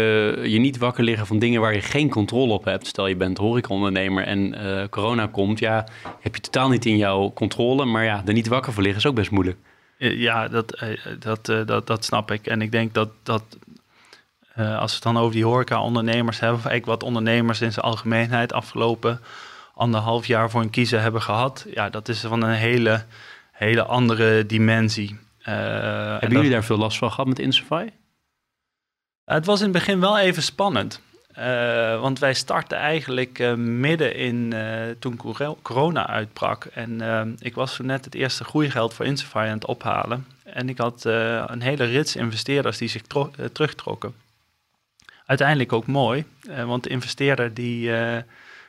[0.45, 2.87] je niet wakker liggen van dingen waar je geen controle op hebt.
[2.87, 4.57] Stel je bent horecaondernemer en
[4.91, 5.59] corona komt.
[5.59, 5.87] Ja,
[6.21, 7.85] heb je totaal niet in jouw controle.
[7.85, 9.59] Maar ja, er niet wakker voor liggen is ook best moeilijk.
[10.01, 10.89] Eh, ja, dat, eh,
[11.19, 12.47] dat, eh, dat, dat snap ik.
[12.47, 13.43] En ik denk dat, dat
[14.55, 18.53] als we het dan over die horeca-ondernemers hebben, of eigenlijk wat ondernemers in zijn algemeenheid
[18.53, 19.21] afgelopen
[19.75, 23.05] anderhalf jaar voor een kiezer hebben gehad, ja, dat is van een hele,
[23.53, 25.19] hele andere dimensie.
[25.39, 27.87] hebben jullie daar veel last van gehad met Insify?
[29.35, 31.01] Het was in het begin wel even spannend.
[31.39, 35.17] Uh, want wij startten eigenlijk uh, midden in uh, toen
[35.63, 36.65] corona uitbrak.
[36.65, 40.27] En ik was zo net het eerste groeigeld voor Insify aan het ophalen.
[40.45, 41.05] En ik had
[41.47, 43.03] een hele rits investeerders die zich
[43.53, 44.15] terugtrokken.
[45.27, 46.25] Uiteindelijk ook mooi,
[46.67, 47.93] want de investeerder die,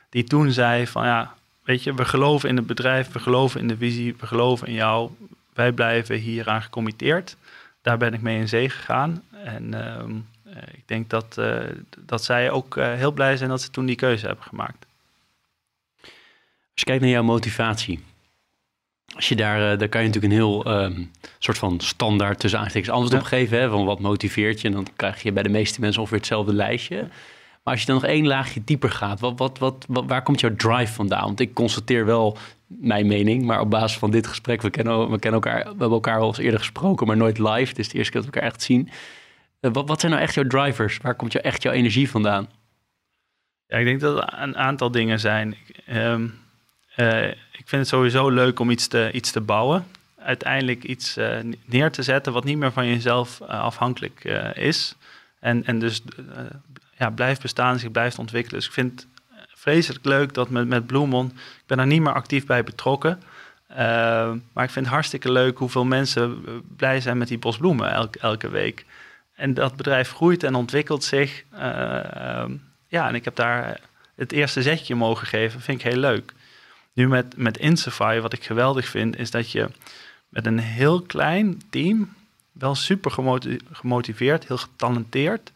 [0.08, 1.34] die toen zei van ja,
[1.64, 4.74] weet je, we geloven in het bedrijf, we geloven in de visie, we geloven in
[4.74, 5.10] jou.
[5.54, 7.36] Wij blijven hieraan gecommitteerd.
[7.82, 9.22] Daar ben ik mee in zee gegaan.
[9.44, 10.16] En ehm, eh,
[10.60, 11.58] ik denk dat, eh,
[11.98, 14.86] dat zij ook eh, heel blij zijn dat ze toen die keuze hebben gemaakt.
[16.72, 18.00] Als je kijkt naar jouw motivatie,
[19.14, 22.90] als je daar, daar kan je natuurlijk een heel um, soort van standaard tussen aanstekens
[22.90, 23.60] antwoord op geven.
[23.60, 24.68] Hè, van wat motiveert je?
[24.68, 27.08] En dan krijg je bij de meeste mensen ongeveer hetzelfde lijstje.
[27.62, 30.56] Maar als je dan nog één laagje dieper gaat, wat, wat, wat, waar komt jouw
[30.56, 31.24] drive vandaan?
[31.24, 32.36] Want ik constateer wel
[32.66, 35.90] mijn mening, maar op basis van dit gesprek, we kennen, we kennen elkaar, we hebben
[35.90, 37.68] elkaar al eens eerder gesproken, maar nooit live.
[37.68, 38.88] Het is de eerste keer dat we elkaar echt zien.
[39.62, 40.98] Eh, wat, zijn nou echt jouw drivers?
[41.02, 42.48] Waar komt jou echt jouw energie vandaan?
[43.66, 45.56] Ja, ik denk dat er een aantal dingen zijn.
[45.90, 46.40] Um,
[46.96, 49.86] uh, ik vind het sowieso leuk om iets te, iets te bouwen.
[50.18, 54.96] Uiteindelijk iets uh, neer te zetten wat niet meer van jezelf afhankelijk is.
[55.40, 56.02] En, en dus
[56.98, 58.58] ja, blijft bestaan, zich blijft ontwikkelen.
[58.58, 59.08] Dus ik vind het
[59.54, 61.26] vreselijk leuk dat met, met Bloemon...
[61.26, 63.22] Ik ben er niet meer actief bij betrokken...
[64.52, 66.42] maar ik vind het hartstikke leuk hoeveel mensen
[66.76, 68.84] blij zijn met die bosbloemen elke, elke week.
[69.42, 71.44] En dat bedrijf groeit en ontwikkelt zich.
[71.50, 72.52] Eh, ehm,
[72.86, 73.80] ja, en ik heb daar
[74.14, 75.60] het eerste zetje mogen geven.
[75.60, 76.32] Vind ik heel leuk.
[76.92, 77.58] Nu met, met
[77.98, 79.68] wat ik geweldig vind, is dat je
[80.28, 82.14] met een heel klein team,
[82.52, 83.10] wel super
[83.72, 85.52] gemotiveerd, heel getalenteerd,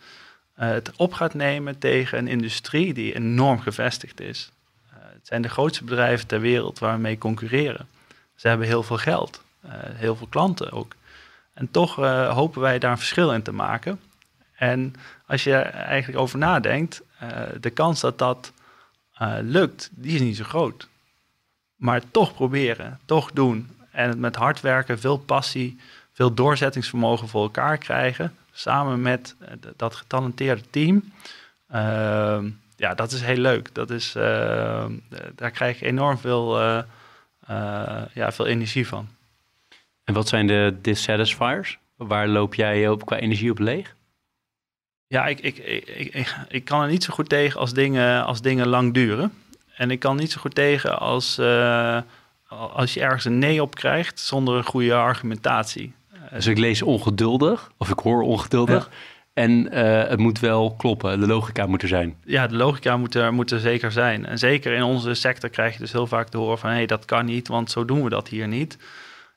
[0.59, 4.51] uh, het op gaat nemen tegen een industrie die enorm gevestigd is.
[4.91, 7.89] Uh, het zijn de grootste bedrijven ter wereld waar we mee concurreren.
[8.35, 9.43] Ze hebben heel veel geld,
[9.95, 10.95] heel veel klanten ook.
[11.57, 14.01] En toch uh, hopen wij daar een verschil in te maken.
[14.57, 14.95] En
[15.27, 17.31] als je eigenlijk over nadenkt, uh,
[17.61, 18.53] de kans dat dat
[19.23, 20.89] uh, lukt, die is niet zo groot.
[21.77, 23.71] Maar toch proberen, toch doen.
[23.91, 25.79] En met hard werken, veel passie,
[26.13, 28.37] veel doorzettingsvermogen voor elkaar krijgen.
[28.53, 31.13] samen met eh, dat getalenteerde team.
[31.69, 33.75] Ehm, ja, dat is heel leuk.
[33.75, 34.93] Dat is, ehm,
[35.35, 36.79] daar krijg je enorm veel, eh,
[37.47, 39.09] eh, ja, veel energie van.
[40.07, 41.79] En wat zijn de dissatisfiers?
[41.97, 43.95] Waar loop jij op qua energie op leeg?
[45.07, 48.41] Ja, ik, ik, ik, ik, ik kan er niet zo goed tegen als dingen, als
[48.41, 49.33] dingen lang duren.
[49.77, 51.99] En ik kan niet zo goed tegen als, eh,
[52.49, 55.95] als je ergens een nee op krijgt zonder een goede argumentatie.
[56.31, 58.91] Dus ik lees ongeduldig, of ik hoor ongeduldig.
[59.33, 62.17] En eh, het moet wel kloppen, de logica moet er zijn.
[62.25, 64.27] Ja, de logica moet er, moet er zeker zijn.
[64.27, 66.71] En zeker in onze sector krijg je dus heel vaak te horen van...
[66.71, 68.79] hé, hey, dat kan niet, want zo doen we dat hier niet.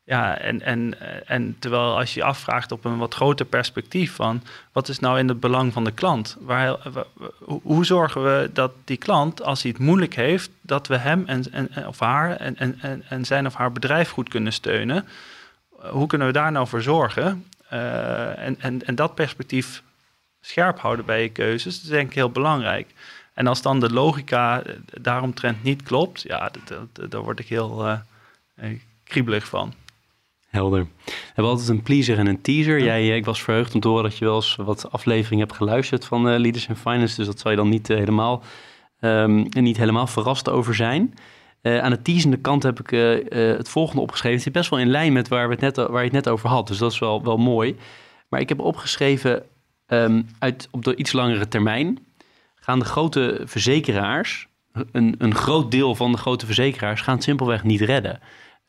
[0.10, 0.94] Ja, en, en,
[1.28, 4.44] en terwijl als je je afvraagt op een wat groter perspectief van...
[4.72, 6.38] wat is nou in het belang van de klant?
[6.40, 7.30] Waar, wa- wa-
[7.62, 10.50] hoe- zorgen we dat die klant, als hij het moeilijk heeft...
[10.62, 14.30] dat we hem en, en, of haar en, en, en, zijn of haar bedrijf goed
[14.30, 15.08] kunnen steunen?
[15.70, 17.46] Hoe kunnen we daar nou voor zorgen?
[17.68, 19.84] Eh, en, en, en dat perspectief
[20.42, 22.88] scherp houden bij je keuzes, dat is denk ik heel belangrijk.
[23.34, 26.52] En als dan de logica eh, daaromtrent niet klopt, ja,
[27.10, 27.88] daar word ik heel
[28.56, 28.70] eh,
[29.04, 29.74] kriebelig van.
[30.50, 30.88] Helder.
[31.06, 32.84] We hebben altijd een pleaser en een teaser.
[32.84, 35.58] Jij, eh, ik was verheugd om te horen dat je wel eens wat afleveringen hebt
[35.58, 37.16] geluisterd van eh, Leaders in Finance.
[37.16, 38.44] Dus dat zal je dan niet, eh, helemaal,
[39.00, 41.14] ehm, niet helemaal verrast over zijn.
[41.62, 42.90] Aan de teasende kant heb ik
[43.30, 44.36] het volgende opgeschreven.
[44.36, 46.30] Het zit best wel in lijn met waar, we het net, waar je het net
[46.30, 46.68] over had.
[46.68, 47.76] Dus dat is wel, wel mooi.
[48.30, 49.44] Maar ik heb opgeschreven,
[49.86, 52.00] ehm, uit, op de iets langere termijn
[52.56, 54.48] gaan de grote verzekeraars,
[54.92, 58.20] een, een groot deel van de grote verzekeraars, gaan het simpelweg niet redden.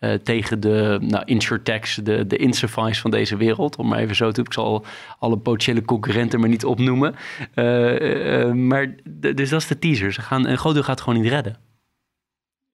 [0.01, 3.77] Eh, tegen de nou, insurtechs, de, de van deze wereld.
[3.77, 4.45] Om maar even zo te doen.
[4.45, 4.85] Ik zal
[5.19, 7.15] alle potentiële concurrenten maar niet opnoemen.
[7.55, 8.95] Eh, eh, maar
[9.35, 10.13] dus dat is de teaser.
[10.13, 11.57] Ze gaan, een groot deel gaat gewoon niet redden.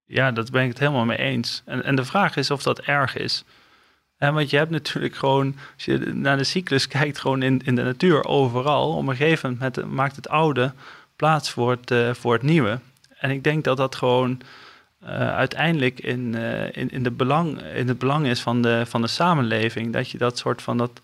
[0.04, 1.62] Ja, dat ben ik het helemaal mee eens.
[1.64, 3.44] En, en de vraag is of dat erg is.
[4.16, 7.74] En want je hebt natuurlijk gewoon, als je naar de cyclus kijkt, gewoon in, in
[7.74, 8.96] de natuur overal.
[8.96, 10.72] Op een gegeven moment maakt het oude
[11.16, 12.78] plaats voor het, voor het nieuwe.
[13.18, 14.40] En ik denk dat dat gewoon
[15.06, 19.00] eh, uiteindelijk in, eh, in, in, de belang, in het belang is van de, van
[19.00, 19.92] de samenleving.
[19.92, 21.00] Dat je dat soort van dat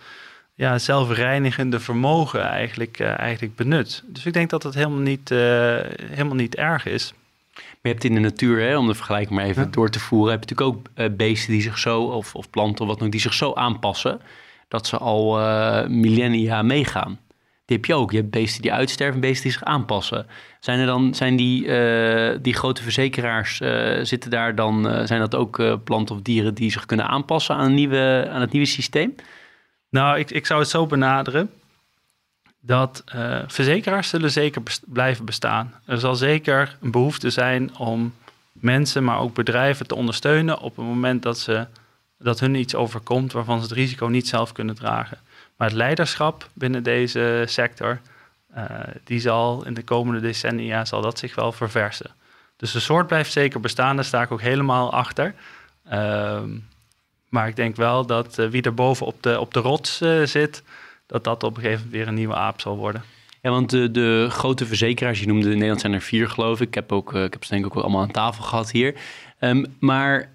[0.55, 4.03] ja, zelfreinigende vermogen eigenlijk, eh, eigenlijk benut.
[4.07, 7.15] Dus ik denk dat dat helemaal niet, helemaal niet erg is.
[7.55, 9.69] Maar je hebt in de natuur, hè, om de vergelijking maar even Ja.
[9.71, 12.91] door te voeren, heb je natuurlijk ook beesten die zich zo, of, of planten of
[12.91, 14.21] wat ook, die zich zo aanpassen
[14.69, 15.39] dat ze al
[15.89, 17.19] millennia meegaan.
[17.65, 18.11] Die heb je ook.
[18.11, 20.27] Je hebt beesten die uitsterven, beesten die zich aanpassen.
[20.61, 25.21] Zijn er dan, zijn die, eh, die grote verzekeraars, eh, zitten daar dan, eh, zijn
[25.21, 28.67] dat ook planten of dieren die zich kunnen aanpassen aan, een nieuwe, aan het nieuwe
[28.67, 29.15] systeem?
[29.91, 31.51] Nou, ik, ik zou het zo benaderen
[32.61, 33.05] dat
[33.47, 35.75] verzekeraars zullen zeker blijven bestaan.
[35.87, 38.15] Er zal zeker een behoefte zijn om
[38.53, 41.67] mensen, maar ook bedrijven te ondersteunen op het moment dat, ze,
[42.19, 45.19] dat hun iets overkomt waarvan ze het risico niet zelf kunnen dragen.
[45.57, 48.01] Maar het leiderschap binnen deze sector,
[48.55, 48.65] eh,
[49.05, 52.11] die zal in de komende decennia zal dat zich wel verversen.
[52.57, 55.35] Dus de soort blijft zeker bestaan, daar sta ik ook helemaal achter.
[55.85, 56.51] Ehm,
[57.29, 60.23] maar ik denk wel dat eh, wie er boven op de, op de rots eh,
[60.23, 60.63] zit,
[61.07, 63.03] dat dat op een gegeven moment weer een nieuwe aap zal worden.
[63.41, 66.67] Ja, want de, de grote verzekeraars, je noemde in Nederland zijn er vier geloof ik.
[66.67, 68.95] Ik heb, ook, ik heb ze denk ik ook allemaal aan tafel gehad hier.
[69.39, 70.35] Ehm, maar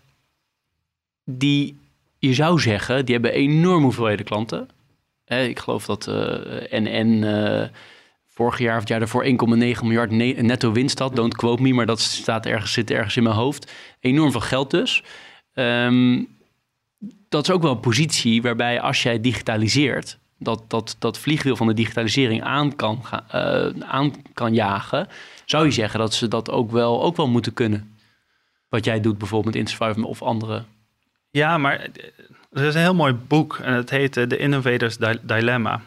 [1.24, 1.80] die,
[2.20, 4.70] je zou zeggen, die hebben enorm hoeveelheden klanten.
[5.28, 7.68] Eh, ik geloof dat eh NN eh,
[8.26, 9.30] vorig jaar of het jaar daarvoor 1,9
[9.84, 11.16] miljard ne- netto winst had.
[11.16, 13.72] Don't quote me, maar dat staat ergens, zit ergens in mijn hoofd.
[14.00, 15.04] Enorm veel geld dus.
[15.54, 16.24] Ehm,
[17.30, 21.68] dat is ook wel een positie waarbij als jij digitaliseert, dat, dat, dat vliegwiel van
[21.68, 25.08] de digitalisering aan kan, eh, aan kan jagen,
[25.46, 27.98] zou je zeggen dat ze dat ook wel, ook wel moeten kunnen.
[28.70, 30.64] Wat jij doet bijvoorbeeld met Inspire of andere.
[31.32, 31.90] Ja, maar eh,
[32.58, 35.82] er is een heel mooi boek en het heet eh, The Innovators Di- Dilemma.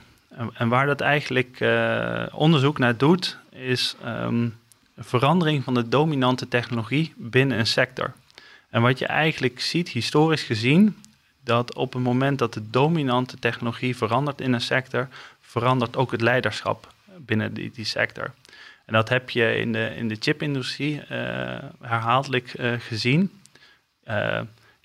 [0.53, 4.55] En, waar dat eigenlijk eh, onderzoek naar doet, is een
[4.99, 8.13] verandering van de dominante technologie binnen een sector.
[8.69, 10.97] En wat je eigenlijk ziet, historisch gezien,
[11.45, 15.09] dat op het moment dat de dominante technologie verandert in een sector,
[15.41, 18.33] verandert ook het leiderschap binnen die, die sector.
[18.87, 23.31] En dat heb je in de, in de chipindustrie eh herhaaldelijk gezien.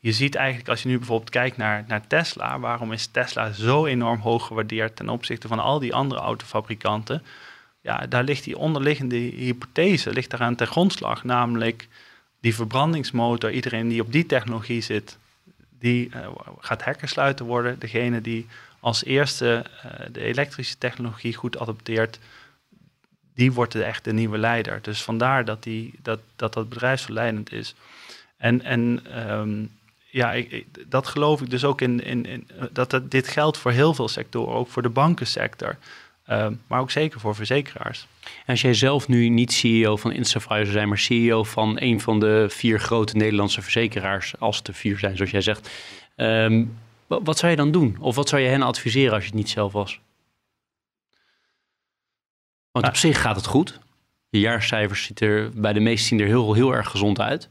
[0.06, 3.86] Je ziet eigenlijk als je nu bijvoorbeeld kijkt naar, naar Tesla, waarom is Tesla zo
[3.86, 7.24] enorm hoog gewaardeerd ten opzichte van al die andere autofabrikanten?
[7.82, 11.88] Ja, daar ligt die onderliggende hypothese, ligt daaraan ten grondslag, namelijk
[12.40, 15.18] die verbrandingsmotor, iedereen die op die technologie zit,
[15.80, 16.28] die eh,
[16.60, 17.80] gaat hekkersluiter worden.
[17.80, 18.48] Degene die
[18.80, 22.20] als eerste eh, de elektrische technologie goed adopteert,
[23.34, 24.80] die wordt de echte nieuwe leider.
[24.82, 27.76] Dus vandaar dat die, dat, dat, dat bedrijfsverleidend is.
[28.38, 29.66] En, en ehm,
[30.16, 33.72] ja, ik, dat geloof ik dus ook in, in, in dat het, dit geldt voor
[33.72, 35.78] heel veel sectoren, ook voor de bankensector.
[36.26, 38.08] Ehm, maar ook zeker voor verzekeraars.
[38.24, 42.02] En als jij zelf nu niet CEO van Instafire zou zijn, maar CEO van een
[42.02, 45.70] van de vier grote Nederlandse verzekeraars, als het er vier zijn, zoals jij zegt,
[46.16, 46.66] ehm,
[47.08, 47.98] wat zou je dan doen?
[48.00, 50.00] Of wat zou je hen adviseren als je het niet zelf was?
[52.72, 53.80] Want op zich gaat het goed.
[54.30, 57.50] Je jaarcijfers ziet er bij de meesten zien er heel, heel erg gezond uit.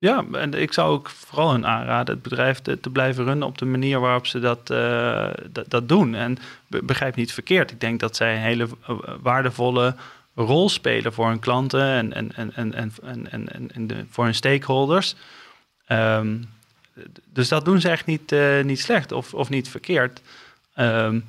[0.00, 3.58] Ja, en ik zou ook vooral hun aanraden het bedrijf te, te blijven runnen op
[3.58, 5.30] de manier waarop ze dat, uh,
[5.68, 6.14] dat, doen.
[6.14, 7.70] En begrijp niet verkeerd.
[7.70, 9.94] Ik denk dat zij een hele eh, waardevolle
[10.34, 14.34] rol spelen voor hun klanten en, en, en, en, en, en, en, de, voor hun
[14.34, 15.14] stakeholders.
[15.88, 16.48] Um,
[17.32, 20.20] dus dat doen ze echt niet, uh, niet slecht of, of niet verkeerd.
[20.76, 21.24] Um,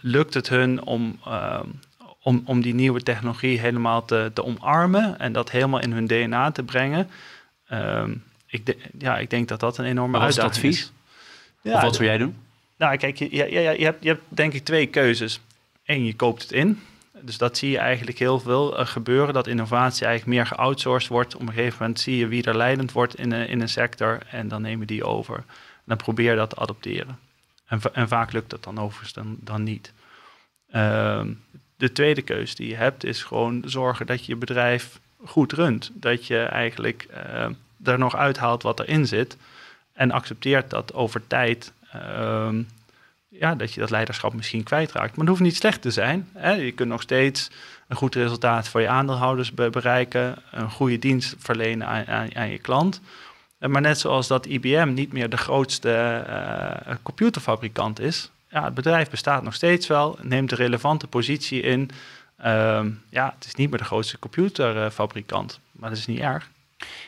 [0.00, 1.80] lukt het hun om, um,
[2.22, 6.50] om, om die nieuwe technologie helemaal te, te omarmen en dat helemaal in hun DNA
[6.50, 7.10] te brengen?
[7.72, 10.80] Um, ik, de, ja, ik denk dat dat een enorme maar uitdaging advies?
[10.80, 10.92] is.
[11.62, 12.36] Ja, of wat zou jij doen?
[12.76, 15.40] Nou, kijk, je, je, je, je, hebt, je hebt denk ik twee keuzes.
[15.84, 16.80] Eén, je koopt het in.
[17.20, 21.34] Dus dat zie je eigenlijk heel veel uh, gebeuren, dat innovatie eigenlijk meer geoutsourced wordt.
[21.34, 24.18] Op een gegeven moment zie je wie er leidend wordt in, een, in een sector
[24.30, 25.36] en dan nemen die over.
[25.36, 25.44] En
[25.84, 27.18] dan probeer je dat te adopteren.
[27.66, 29.92] En, en vaak lukt dat dan overigens dan, dan niet.
[30.74, 31.22] Uh,
[31.76, 35.90] de tweede keuze die je hebt is gewoon zorgen dat je je bedrijf goed runt.
[35.94, 37.46] Dat je eigenlijk uh,
[37.92, 39.36] er nog uithaalt wat erin zit.
[39.92, 42.48] En accepteert dat over tijd uh,
[43.28, 45.10] ja, dat je dat leiderschap misschien kwijtraakt.
[45.10, 46.28] Maar het hoeft niet slecht te zijn.
[46.32, 46.52] Hè?
[46.52, 47.50] Je kunt nog steeds
[47.88, 52.58] een goed resultaat voor je aandeelhouders be bereiken, een goede dienst verlenen aan, aan, je
[52.58, 53.00] klant.
[53.58, 59.10] Maar net zoals dat IBM niet meer de grootste uh, computerfabrikant is, ja, het bedrijf
[59.10, 61.90] bestaat nog steeds wel, neemt een relevante positie in.
[62.44, 66.50] Uh, ja, het is niet meer de grootste computerfabrikant, maar dat is niet erg.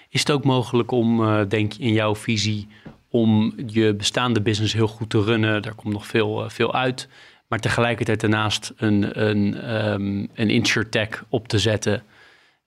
[0.09, 2.69] Is het ook mogelijk om, uh, denk in jouw visie,
[3.11, 5.63] om je bestaande business heel goed te runnen?
[5.63, 7.09] Daar komt nog veel, uh, veel uit.
[7.47, 12.03] Maar tegelijkertijd daarnaast een, een, um, een insurtech op te zetten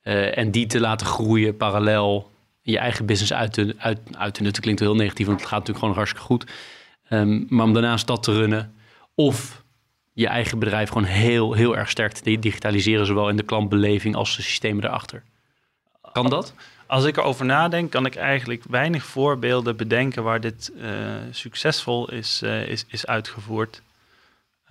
[0.04, 2.32] uh, en die te laten groeien parallel.
[2.62, 5.60] Je eigen business uit te, uit, uit te nutten klinkt heel negatief, want het gaat
[5.60, 6.52] natuurlijk gewoon hartstikke goed.
[7.10, 8.74] Um, maar om daarnaast dat te runnen.
[9.16, 9.64] Of
[10.14, 14.36] je eigen bedrijf gewoon heel, heel erg sterk te digitaliseren, zowel in de klantbeleving als
[14.36, 15.24] de systemen erachter.
[16.12, 16.54] Kan dat?
[16.88, 20.92] Als ik erover nadenk, kan ik eigenlijk weinig voorbeelden bedenken waar dit uh,
[21.32, 23.82] succesvol is, uh, is, is uitgevoerd.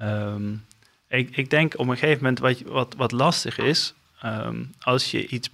[0.02, 0.66] Um,
[1.08, 5.26] ik, ik, denk op een gegeven moment wat, wat, wat lastig is, um, als je
[5.26, 5.50] iets.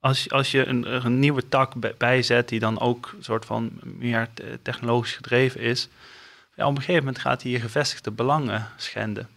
[0.00, 4.28] Als, als je een, een nieuwe tak bijzet die dan ook een soort van meer
[4.62, 5.88] technologisch gedreven is,
[6.58, 9.28] ja, op een gegeven moment gaat hij je gevestigde belangen schenden.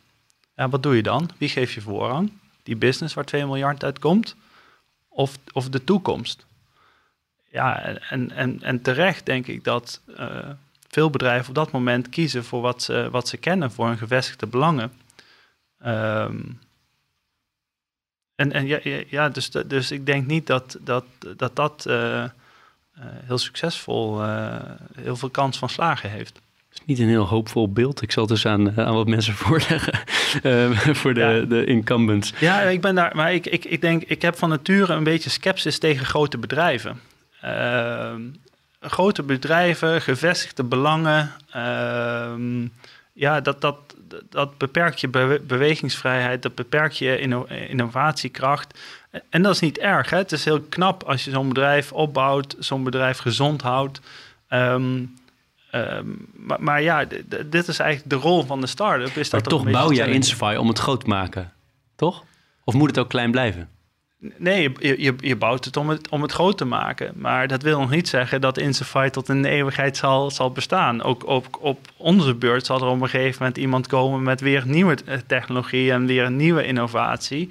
[0.55, 1.29] Ja, wat doe je dan?
[1.37, 2.31] Wie geef je voorrang?
[2.63, 4.35] Die business waar 2 miljard uit komt?
[5.09, 6.45] Of, of de toekomst?
[7.49, 10.49] Ja, en, en, en terecht denk ik dat uh,
[10.87, 14.47] veel bedrijven op dat moment kiezen voor wat ze, wat ze kennen, voor hun gevestigde
[14.47, 14.91] belangen.
[15.85, 16.59] Um,
[18.35, 21.05] en en ja, ja dus, dus ik denk niet dat dat,
[21.37, 22.29] dat, dat uh, uh,
[23.03, 24.23] heel succesvol,
[24.95, 26.41] heel veel kans van slagen heeft
[26.71, 28.01] is niet een heel hoopvol beeld.
[28.01, 29.99] Ik zal het dus aan, aan wat mensen voorleggen
[30.43, 31.41] uh, voor de, ja.
[31.41, 32.33] de incumbents.
[32.39, 35.29] Ja, ik ben daar, maar ik, ik, ik denk, ik heb van nature een beetje
[35.29, 36.99] sceptisch tegen grote bedrijven.
[37.45, 38.13] Uh,
[38.81, 42.31] grote bedrijven, gevestigde belangen, uh,
[43.13, 43.77] ja, dat, dat,
[44.29, 48.79] dat beperkt je be bewegingsvrijheid, dat beperkt je inno innovatiekracht.
[49.29, 50.09] En dat is niet erg.
[50.09, 50.17] Hè?
[50.17, 54.01] Het is heel knap als je zo'n bedrijf opbouwt, zo'n bedrijf gezond houdt.
[54.49, 55.19] Um,
[55.75, 57.05] Um, maar, maar, ja,
[57.45, 59.15] dit is eigenlijk de rol van de start-up.
[59.15, 61.53] Is maar dat toch bouw je Insify om het groot te maken,
[61.95, 62.23] toch?
[62.63, 63.69] Of moet het ook klein blijven?
[64.37, 67.13] Nee, je, je, je bouwt het om, het om het groot te maken.
[67.15, 71.03] Maar dat wil nog niet zeggen dat Insify tot in de eeuwigheid zal, zal bestaan.
[71.03, 74.63] Ook op, op onze beurt zal er op een gegeven moment iemand komen met weer
[74.67, 74.97] nieuwe
[75.27, 77.49] technologie en weer een nieuwe innovatie.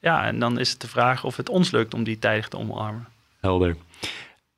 [0.00, 2.58] Ja, en dan is het de vraag of het ons lukt om die tijdig te
[2.58, 3.06] omarmen.
[3.40, 3.76] Helder.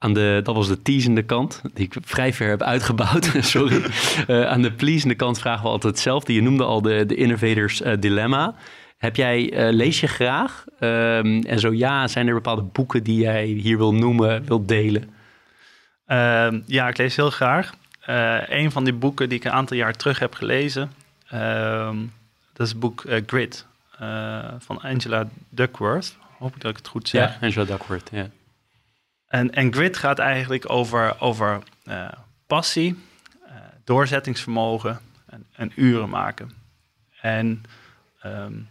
[0.02, 3.24] Aan de, dat was de teasende kant, die ik vrij ver heb uitgebouwd.
[3.54, 3.82] Sorry.
[4.28, 6.34] Uh, aan de pleasende kant vragen we altijd hetzelfde.
[6.34, 8.54] Je noemde al de, de Innovators uh, Dilemma.
[8.98, 10.64] Heb jij, uh, lees je graag?
[10.80, 15.02] Um, en zo ja, zijn er bepaalde boeken die jij hier wil noemen, wil delen?
[16.08, 17.72] Uh, ja, ik lees heel graag.
[18.46, 20.92] een van die boeken die ik een aantal jaar terug heb gelezen,
[21.28, 21.96] ehm,
[22.52, 23.66] dat is het boek Grit
[24.58, 26.16] van Angela Duckworth.
[26.38, 27.30] Hoop ik dat ik het goed zeg.
[27.40, 28.26] Ja, Angela Duckworth, ja.
[29.32, 32.08] En, en grit gaat eigenlijk over, over uh,
[32.46, 32.98] passie,
[33.46, 33.52] uh,
[33.84, 36.50] doorzettingsvermogen en, en, uren maken.
[37.20, 37.64] En
[38.26, 38.68] um,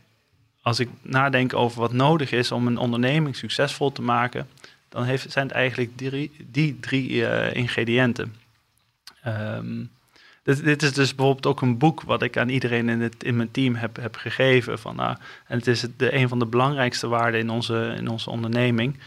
[0.62, 4.48] als ik nadenk over wat nodig is om een onderneming succesvol te maken,
[4.90, 8.36] dan heeft, zijn het eigenlijk drie, die drie ingrediënten.
[9.28, 9.90] Um,
[10.44, 13.36] dit, dit, is dus bijvoorbeeld ook een boek wat ik aan iedereen in, het, in
[13.36, 14.80] mijn team heb, heb gegeven.
[14.80, 18.30] Van, nou, en het is de, een van de belangrijkste waarden in onze, in onze
[18.30, 19.00] onderneming.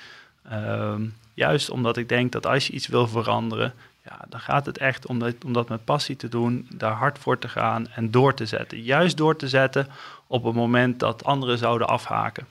[0.48, 1.02] Ehm,
[1.34, 3.74] juist omdat ik denk dat als je iets wil veranderen,
[4.04, 7.18] ja, dan gaat het echt om dat, om dat met passie te doen, daar hard
[7.18, 8.82] voor te gaan en door te zetten.
[8.82, 9.86] Juist door te zetten
[10.26, 12.46] op het moment dat anderen zouden afhaken.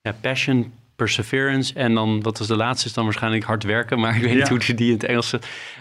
[0.00, 4.16] Ja, passion, perseverance en dan, wat was de laatste, is dan waarschijnlijk hard werken, maar
[4.16, 5.30] ik weet niet hoe je die in het Engels...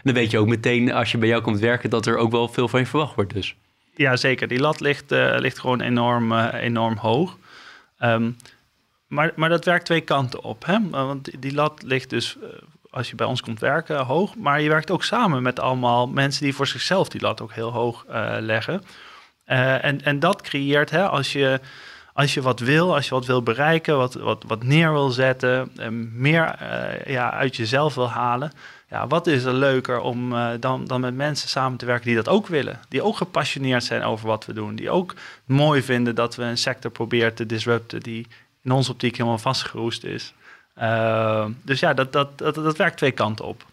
[0.04, 2.48] Dan weet je ook meteen, als je bij jou komt werken, dat er ook wel
[2.48, 3.56] veel van je verwacht wordt dus.
[3.96, 4.48] Ja, zeker.
[4.48, 7.38] Die lat ligt, uh, ligt gewoon enorm, uh, enorm hoog.
[8.00, 8.36] Um,
[9.08, 10.66] maar, maar dat werkt twee kanten op.
[10.66, 10.90] Hè?
[10.90, 12.48] Want die lat ligt dus, uh,
[12.90, 14.36] als je bij ons komt werken, hoog.
[14.36, 17.72] Maar je werkt ook samen met allemaal mensen die voor zichzelf die lat ook heel
[17.72, 18.06] hoog
[18.40, 18.84] leggen.
[19.46, 21.60] en, en dat creëert, hè, als je
[22.16, 25.72] als je wat wil, als je wat wil bereiken, wat, wat, wat neer wil zetten,
[25.78, 26.56] en meer
[27.06, 28.52] ja, uit jezelf wil halen.
[28.90, 32.28] Ja, wat is er leuker om dan, dan met mensen samen te werken die dat
[32.28, 32.80] ook willen?
[32.90, 34.76] Die ook gepassioneerd zijn over wat we doen.
[34.76, 35.14] Die ook
[35.46, 38.28] mooi vinden dat we een sector proberen te disrupten die
[38.66, 40.34] in onze optiek helemaal vastgeroest is.
[40.78, 43.66] Uh, dus ja, dat, dat, dat, dat werkt twee kanten op.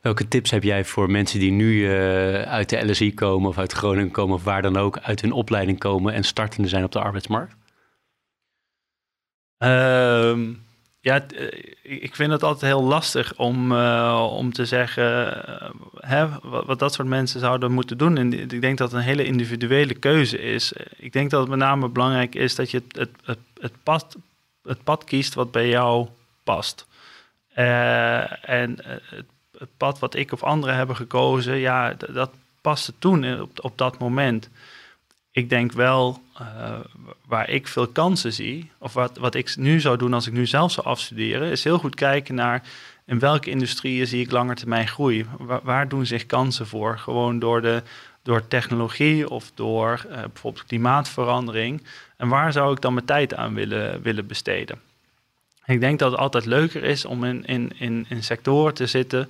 [0.00, 3.72] Welke tips heb jij voor mensen die nu uh, uit de LSI komen of uit
[3.72, 7.00] Groningen komen of waar dan ook uit hun opleiding komen en startende zijn op de
[7.00, 7.54] arbeidsmarkt?
[9.58, 10.38] Uh,
[11.02, 16.28] ja, eh, ik vind het altijd heel lastig om, uh, om te zeggen uh, hè,
[16.42, 18.16] wat, wat, dat soort mensen zouden moeten doen.
[18.16, 20.72] En ik denk dat het een hele individuele keuze is.
[20.96, 24.16] Ik denk dat het met name belangrijk is dat je het, het, het, het, pad,
[24.62, 26.08] het pad kiest wat bij jou
[26.44, 26.86] past.
[27.52, 29.26] en het,
[29.58, 32.30] het, pad wat ik of anderen hebben gekozen, ja, dat
[32.60, 34.50] paste toen op, op dat moment
[35.32, 36.78] ik denk wel uh,
[37.26, 40.46] waar ik veel kansen zie, of wat, wat ik nu zou doen als ik nu
[40.46, 42.62] zelf zou afstuderen, is heel goed kijken naar
[43.04, 45.26] in welke industrieën zie ik langer termijn groei.
[45.62, 46.98] Waar, doen zich kansen voor?
[46.98, 47.82] Gewoon door, de,
[48.22, 51.82] door technologie of door uh, bijvoorbeeld klimaatverandering.
[52.16, 54.80] En waar zou ik dan mijn tijd aan willen, willen besteden?
[55.66, 59.28] Ik denk dat het altijd leuker is om in, in, in, in sectoren te zitten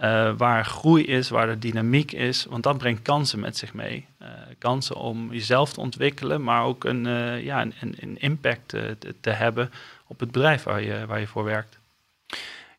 [0.00, 4.06] uh, waar groei is, waar er dynamiek is, want dat brengt kansen met zich mee.
[4.22, 4.28] Uh,
[4.58, 9.30] kansen om jezelf te ontwikkelen, maar ook een, uh, ja, een, een impact te, te,
[9.30, 9.70] hebben
[10.06, 11.78] op het bedrijf waar je, waar je voor werkt.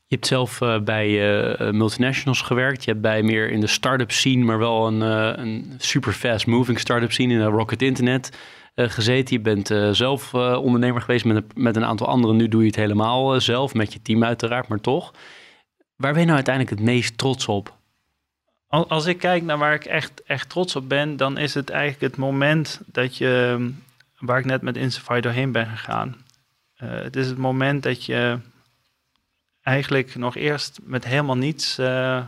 [0.07, 1.07] Je hebt zelf bij
[1.71, 2.83] multinationals gewerkt.
[2.83, 5.01] Je hebt bij meer in de start-up scene, maar wel een,
[5.41, 8.37] een super fast moving start-up scene in Rocket Internet
[8.75, 9.35] gezeten.
[9.35, 12.35] Je bent zelf ondernemer geweest met met een aantal anderen.
[12.35, 15.13] Nu doe je het helemaal zelf, met je team uiteraard, maar toch.
[15.95, 17.73] Waar ben je nou uiteindelijk het meest trots op?
[18.67, 22.01] Als ik kijk naar waar ik echt, echt trots op ben, dan is het eigenlijk
[22.01, 23.71] het moment dat je,
[24.19, 26.15] waar ik net met Insify doorheen ben gegaan.
[26.83, 28.39] Uh, het is het moment dat je
[29.61, 32.23] eigenlijk nog eerst met helemaal niets uh, uh,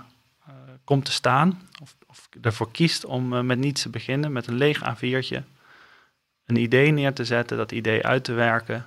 [0.83, 1.61] komt te staan.
[1.81, 5.43] Of, of ervoor kiest om met niets te beginnen, met een leeg A4'tje.
[6.45, 8.85] Een idee neer te zetten, dat idee uit te werken.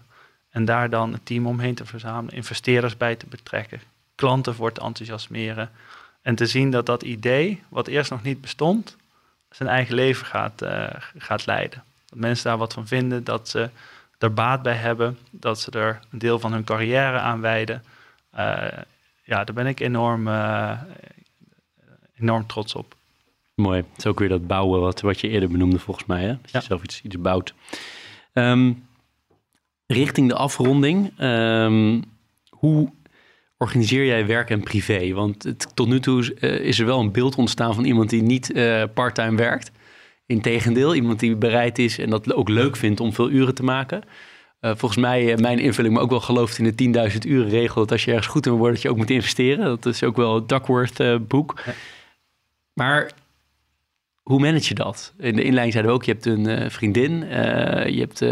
[0.51, 3.81] En daar dan een team omheen te verzamelen, investeerders bij te betrekken,
[4.21, 5.71] klanten voor te enthousiasmeren.
[6.23, 8.97] En te zien dat dat idee, wat eerst nog niet bestond,
[9.51, 10.87] zijn eigen leven gaat, uh,
[11.19, 11.83] gaat leiden.
[12.09, 13.71] Dat mensen daar wat van vinden, dat ze
[14.19, 17.83] er baat bij hebben, dat ze er een deel van hun carrière aan wijden.
[18.35, 18.69] Uh,
[19.25, 20.81] ja, daar ben ik enorm, uh,
[22.19, 22.95] enorm trots op.
[23.55, 23.79] Mooi.
[23.79, 26.23] Het is ook weer dat bouwen wat, wat je eerder benoemde volgens mij.
[26.23, 26.39] Hè?
[26.41, 27.55] Dat je zelf iets, iets bouwt.
[28.33, 28.87] Um,
[29.87, 31.21] richting de afronding.
[31.21, 32.05] Um,
[32.51, 32.93] hoe
[33.61, 35.13] organiseer jij werk en privé?
[35.13, 38.23] Want het, tot nu toe uh, is er wel een beeld ontstaan van iemand die
[38.23, 39.71] niet uh, parttime werkt.
[40.27, 44.03] Integendeel, iemand die bereid is en dat ook leuk vindt om veel uren te maken.
[44.61, 47.81] Uh, volgens mij, mijn invulling, maar ook wel gelooft in de 10.000 uren regel.
[47.81, 49.65] Dat als je ergens goed in wordt, dat je ook moet investeren.
[49.65, 51.63] Dat is ook wel het Duckworth boek.
[51.67, 51.73] Ja.
[52.73, 53.11] Maar
[54.23, 55.13] hoe manage je dat?
[55.19, 57.19] In de inleiding zeiden we ook, je hebt een vriendin,
[57.95, 58.25] je hebt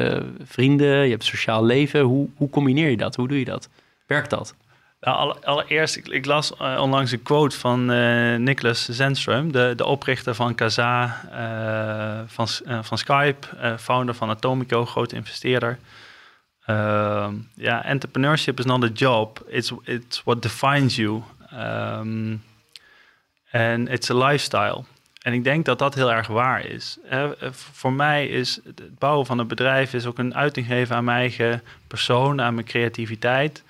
[0.42, 2.00] vrienden, je hebt sociaal leven.
[2.00, 3.16] Hoe, hoe combineer je dat?
[3.16, 3.68] Hoe doe je dat?
[4.06, 4.54] Werkt dat?
[5.00, 10.34] Nou, allereerst, ik, las uh, onlangs een quote van uh, Niklas Zenström, de, de oprichter
[10.34, 12.48] van Kaza, uh, van,
[12.84, 13.46] van Skype,
[13.78, 15.78] founder van Atomico, grote investeerder.
[16.64, 21.22] Ehm, ja, entrepreneurship is not a job, it's, it's what defines you.
[21.54, 22.42] Um,
[23.52, 24.84] and it's a lifestyle.
[25.22, 26.98] En ik denk dat dat heel erg waar is.
[27.52, 31.18] voor mij is het bouwen van een bedrijf is ook een uiting geven aan mijn
[31.18, 33.62] eigen persoon, aan mijn creativiteit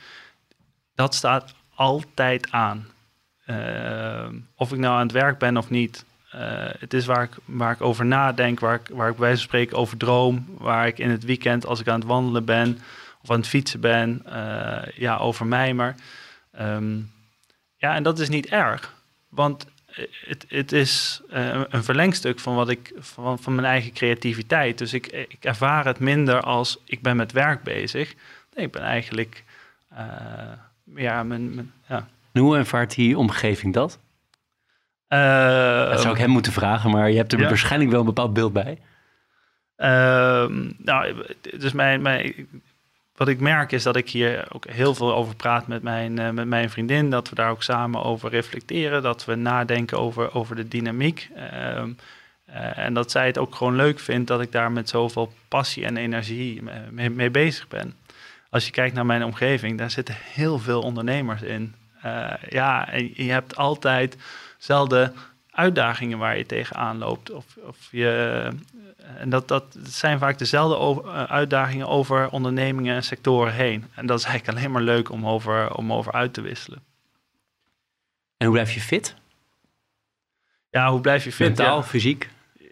[0.99, 2.87] dat staat altijd aan.
[3.47, 6.05] Uh, of ik nou aan het werk ben of niet.
[6.35, 6.41] Uh,
[6.79, 9.49] het is waar ik, waar ik over nadenk, waar ik, waar ik bij wijze van
[9.49, 10.47] spreken over droom.
[10.59, 12.79] Waar ik in het weekend, als ik aan het wandelen ben
[13.23, 14.23] of aan het fietsen ben,
[14.95, 15.75] ja, over mij.
[15.75, 15.95] Maar
[16.53, 16.97] ehm,
[17.77, 18.95] ja, en dat is niet erg.
[19.29, 19.67] Want
[20.25, 21.23] het, het is
[21.69, 24.79] een verlengstuk van wat ik van, van mijn eigen creativiteit.
[24.79, 28.15] Dus ik, ik ervaar het minder als ik ben met werk bezig.
[28.55, 29.45] Ik ben eigenlijk
[30.95, 32.09] ja, mijn, mijn, ja.
[32.33, 33.99] hoe ervaart die omgeving dat?
[35.09, 38.33] Uh, dat zou ik hem moeten vragen, maar je hebt er waarschijnlijk wel een bepaald
[38.33, 38.79] beeld bij.
[39.77, 40.47] Uh,
[40.79, 41.15] nou,
[41.57, 42.49] dus mijn, mijn,
[43.19, 46.31] wat ik merk is dat ik hier ook heel veel over praat met mijn, uh,
[46.31, 47.11] met mijn vriendin.
[47.11, 49.03] Dat we daar ook samen over reflecteren.
[49.03, 51.29] Dat we nadenken over, over de dynamiek.
[51.35, 51.91] Ehm,
[52.45, 55.85] eh, en dat zij het ook gewoon leuk vindt dat ik daar met zoveel passie
[55.85, 57.95] en energie mee, mee bezig ben.
[58.51, 61.75] Als je kijkt naar mijn omgeving, daar zitten heel veel ondernemers in.
[62.05, 64.17] Uh, ja, en je hebt altijd
[64.59, 65.13] dezelfde
[65.51, 67.31] uitdagingen waar je tegenaan loopt.
[67.31, 68.49] Of, of je,
[69.17, 73.85] en dat, dat zijn vaak dezelfde eh, uitdagingen over ondernemingen en sectoren heen.
[73.95, 76.83] En dat is eigenlijk alleen maar leuk om over, om over uit te wisselen.
[78.37, 79.15] En hoe blijf je fit?
[80.71, 81.47] Ja, hoe blijf je fit?
[81.47, 82.29] Mentaal, fysiek?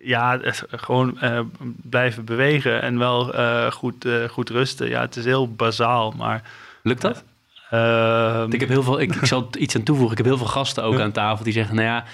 [0.06, 0.40] Ja,
[0.70, 1.40] gewoon uh,
[1.82, 4.88] blijven bewegen en wel uh, goed, goed rusten.
[4.88, 6.42] Ja, het is heel bazaal, maar...
[6.82, 7.24] Lukt dat?
[7.70, 10.12] Ehm, ik heb heel veel, ik, ik, zal iets aan toevoegen.
[10.12, 12.04] Ik heb heel veel gasten ook aan tafel die zeggen, nou ja,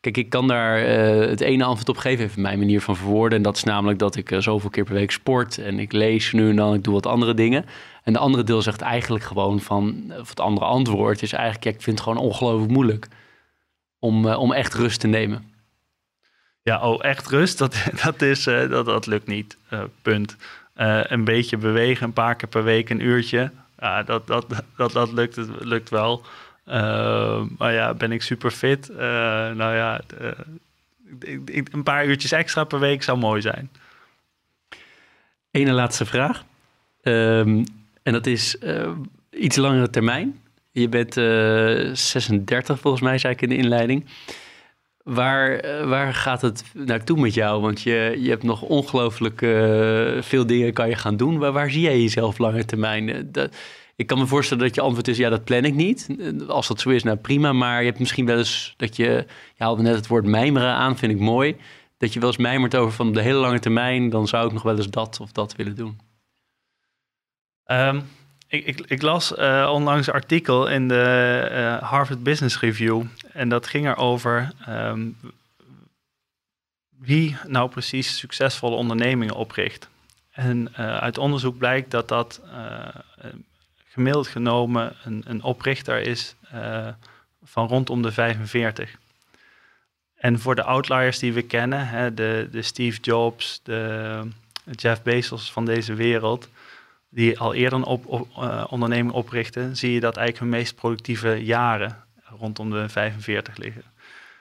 [0.00, 0.78] kijk, ik kan daar
[1.28, 3.38] het ene antwoord op geven, even mijn manier van verwoorden.
[3.38, 6.50] En dat is namelijk dat ik zoveel keer per week sport en ik lees nu
[6.50, 7.64] en dan, ik doe wat andere dingen.
[8.02, 11.70] En de andere deel zegt eigenlijk gewoon van, of het andere antwoord is eigenlijk, ja,
[11.70, 13.08] ik vind het gewoon ongelooflijk moeilijk
[13.98, 15.49] om, om echt rust te nemen.
[16.62, 19.56] Ja, oh, echt rust, dat, dat, is, dat, dat lukt niet,
[20.02, 20.36] punt.
[20.74, 23.50] een beetje bewegen, een paar keer per week, een uurtje
[23.80, 24.46] ja, dat, dat,
[24.76, 26.22] dat, dat lukt, lukt wel.
[27.58, 28.88] Maar ja, ben ik super fit?
[29.54, 30.00] Nou ja,
[31.72, 33.70] een paar uurtjes extra per week zou mooi zijn.
[35.50, 36.44] Ene laatste vraag.
[37.02, 37.64] Um,
[38.02, 38.56] en dat is
[39.30, 40.40] iets langere termijn.
[40.70, 41.14] Je bent
[41.98, 44.06] 36 volgens mij, zei ik in de inleiding.
[45.14, 47.60] Waar, waar gaat het naartoe met jou?
[47.60, 51.38] Want je, je hebt nog ongelooflijk uh, veel dingen kan je gaan doen.
[51.38, 53.28] Waar, waar zie jij jezelf lange termijn?
[53.32, 53.56] Dat,
[53.96, 56.08] ik kan me voorstellen dat je antwoord is, ja, dat plan ik niet.
[56.48, 57.52] Als dat zo is, nou prima.
[57.52, 61.12] Maar je hebt misschien wel eens dat je, haalde net het woord mijmeren aan, vind
[61.12, 61.56] ik mooi.
[61.98, 64.62] Dat je wel eens mijmert over van de hele lange termijn, dan zou ik nog
[64.62, 65.98] wel eens dat of dat willen doen.
[67.66, 68.02] Um,
[68.50, 73.02] ik, ik, ik, las uh, onlangs een artikel in de uh, Harvard Business Review.
[73.32, 75.16] En dat ging erover um,
[76.98, 79.88] wie nou precies succesvolle ondernemingen opricht.
[80.30, 82.40] En uh, uit onderzoek blijkt dat dat
[83.84, 86.34] gemiddeld genomen een, een oprichter is
[87.42, 88.96] van rondom de 45.
[90.14, 94.22] En voor de outliers die we kennen, hè, de, de Steve Jobs, de
[94.70, 96.48] Jeff Bezos van deze wereld,
[97.10, 100.74] die al eerder een op, op, uh, onderneming oprichten, zie je dat eigenlijk hun meest
[100.74, 101.96] productieve jaren
[102.38, 103.82] rondom de 45 liggen.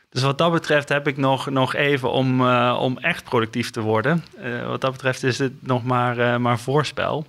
[0.10, 3.82] Dus wat dat betreft heb ik nog, nog even om, uh, om echt productief te
[3.82, 4.24] worden.
[4.44, 7.26] Uh, wat dat betreft is het nog maar, maar voorspel.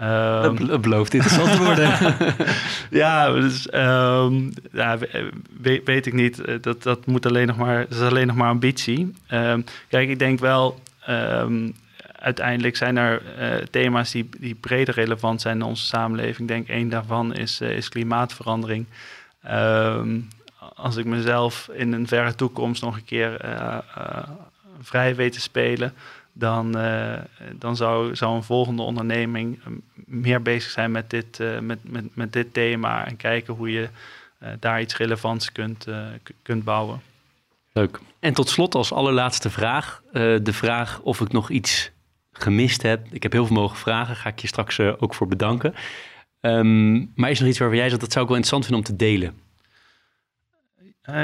[0.00, 2.14] Um, het belooft interessant te worden.
[3.02, 4.98] ja, dus, um, ja
[5.60, 6.40] weet, weet, ik niet.
[6.40, 9.12] Eh, dat, dat, moet alleen nog maar, dat is alleen nog maar ambitie.
[9.32, 10.80] Um, kijk, ik denk wel,
[12.22, 16.38] uiteindelijk zijn er uh, thema's die, die breder relevant zijn in onze samenleving.
[16.38, 18.86] Ik denk één daarvan is, uh, is klimaatverandering.
[20.74, 23.78] als ik mezelf in een verre toekomst nog een keer uh,
[24.80, 25.94] vrij weet te spelen
[26.32, 27.18] dan, uh,
[27.52, 32.16] dan zou, zou een volgende onderneming eh, meer bezig zijn met dit, uh, met, met,
[32.16, 33.88] met dit thema en kijken hoe je
[34.42, 35.86] uh, daar iets relevants kunt,
[36.42, 37.02] kunt bouwen.
[37.72, 38.00] Leuk.
[38.18, 41.90] En tot slot als allerlaatste vraag, de vraag of ik nog iets
[42.32, 43.06] gemist heb.
[43.10, 45.74] Ik heb heel veel mogen vragen, ga ik je straks ook voor bedanken.
[46.40, 48.96] Um, maar is er iets waarvan jij zegt, dat zou ik wel interessant vinden om
[48.96, 49.40] te delen?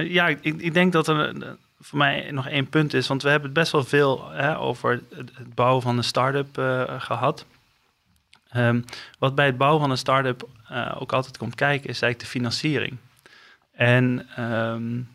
[0.08, 3.48] ja, ik, ik denk dat er voor mij nog één punt is, want we hebben
[3.48, 6.48] het best wel veel hè, over het, bouwen van een start-up
[6.98, 7.46] gehad.
[8.56, 8.84] Um,
[9.18, 10.48] wat bij het bouwen van een start-up
[10.98, 12.96] ook altijd komt kijken, is eigenlijk de financiering.
[13.72, 15.08] En um,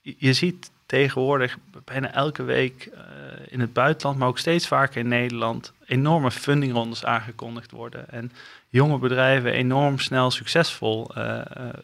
[0.00, 3.00] je ziet tegenwoordig bijna elke week uh,
[3.46, 8.10] in het buitenland, maar ook steeds vaker in Nederland, enorme fundingrondes aangekondigd worden.
[8.10, 8.32] En
[8.68, 11.10] jonge bedrijven enorm snel succesvol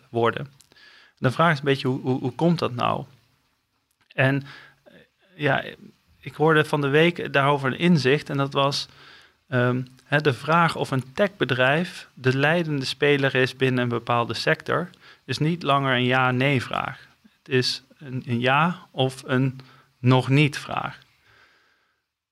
[0.09, 0.49] worden.
[1.19, 3.05] de vraag is een beetje, hoe, hoe, hoe komt dat nou?
[4.15, 4.43] En
[4.85, 4.93] eh,
[5.35, 5.65] ja,
[6.21, 8.89] ik hoorde van de week daarover een inzicht en dat was
[10.05, 14.91] hè, de vraag of een techbedrijf de leidende speler is binnen een bepaalde sector,
[15.25, 17.07] is niet langer een ja-nee vraag.
[17.23, 19.61] Het is een, een ja of een
[19.99, 20.99] nog niet vraag.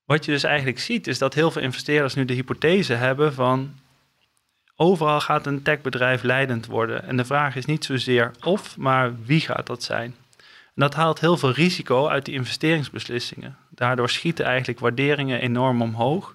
[0.04, 3.74] Wat je dus eigenlijk ziet, is dat heel veel investeerders nu de hypothese hebben van
[4.76, 7.04] overal gaat een techbedrijf leidend worden.
[7.04, 10.14] En de vraag is niet zozeer of, maar wie gaat dat zijn.
[10.74, 13.56] En dat haalt heel veel risico uit die investeringsbeslissingen.
[13.68, 16.34] Daardoor schieten eigenlijk waarderingen enorm omhoog.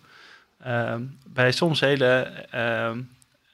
[0.59, 2.13] Ehm, bij soms hele,
[2.51, 3.01] ehm,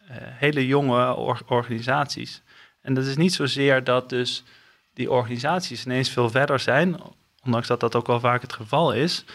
[0.08, 1.16] eh, hele jonge
[1.48, 2.42] organisaties.
[2.82, 4.44] En dat is niet zozeer dat dus
[4.94, 7.00] die organisaties ineens veel verder zijn,
[7.44, 9.26] ondanks dat dat ook wel vaak het geval is.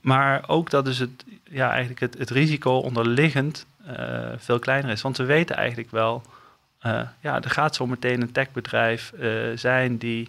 [0.00, 5.02] Maar ook dat dus het, ja, eigenlijk het, het risico onderliggend uh, veel kleiner is.
[5.02, 6.22] Want we weten eigenlijk wel,
[6.82, 10.28] uh, ja, er gaat zo meteen een techbedrijf uh, zijn die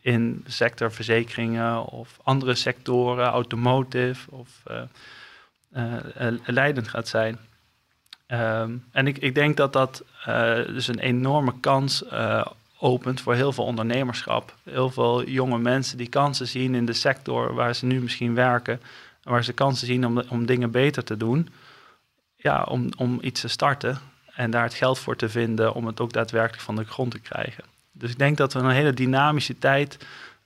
[0.00, 4.48] in sector verzekeringen of andere sectoren, automotive of
[6.44, 7.38] leidend gaat zijn.
[8.28, 10.04] Um, en ik, ik denk dat dat
[10.66, 12.04] dus een enorme kans
[12.84, 14.54] opent voor heel veel ondernemerschap.
[14.62, 18.80] Heel veel jonge mensen die kansen zien in de sector waar ze nu misschien werken.
[19.22, 21.48] Waar ze kansen zien om, om dingen beter te doen.
[22.36, 23.98] Ja, om, om iets te starten
[24.34, 27.18] en daar het geld voor te vinden om het ook daadwerkelijk van de grond te
[27.18, 27.64] krijgen.
[27.92, 29.98] Dus ik denk dat we een hele dynamische tijd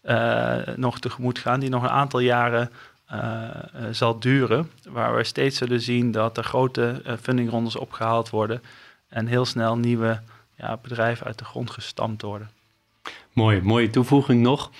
[0.04, 2.70] uh, nog tegemoet gaan, die nog een aantal jaren
[3.12, 3.48] uh,
[3.90, 4.70] zal duren.
[4.88, 8.62] Waar we steeds zullen zien dat er grote fundingrondes opgehaald worden
[9.08, 10.20] en heel snel nieuwe
[10.58, 12.50] ja, bedrijven uit de grond gestampt worden.
[13.32, 14.70] Mooi, mooie toevoeging nog.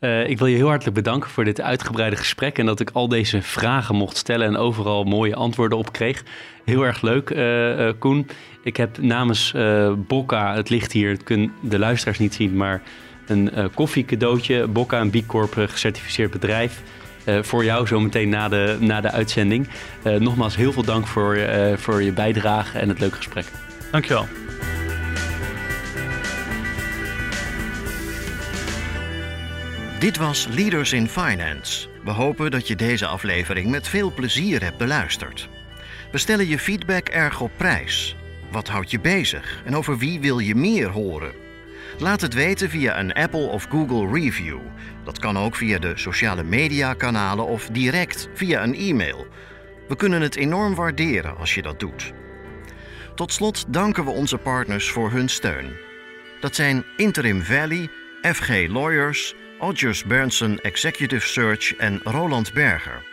[0.00, 3.08] Uh, ik wil je heel hartelijk bedanken voor dit uitgebreide gesprek en dat ik al
[3.08, 6.24] deze vragen mocht stellen en overal mooie antwoorden op kreeg.
[6.64, 8.26] Heel erg leuk, uh, uh, Koen.
[8.62, 9.54] Ik heb namens
[9.96, 12.82] Bokka, het ligt hier, het kunnen de luisteraars niet zien, maar
[13.26, 14.66] een koffiecadeautje.
[14.66, 16.82] Bokka, een B Corp gecertificeerd bedrijf.
[17.40, 19.68] voor jou zometeen na de, na de uitzending.
[20.18, 21.38] nogmaals heel veel dank voor,
[21.76, 23.46] voor je bijdrage en het leuke gesprek.
[23.90, 24.47] Dankjewel.
[29.98, 31.88] Dit was Leaders in Finance.
[32.04, 35.48] We hopen dat je deze aflevering met veel plezier hebt beluisterd.
[36.12, 38.16] We stellen je feedback erg op prijs.
[38.50, 41.32] Wat houdt je bezig en over wie wil je meer horen?
[41.98, 44.58] Laat het weten via een Apple of Google review.
[45.04, 49.26] Dat kan ook via de sociale media kanalen of direct via een e-mail.
[49.88, 52.12] We kunnen het enorm waarderen als je dat doet.
[53.14, 55.76] Tot slot danken we onze partners voor hun steun.
[56.40, 57.88] Dat zijn Interim Valley,
[58.22, 63.07] FG Lawyers, Odgers Berndsen Executive Search en Roland Berger.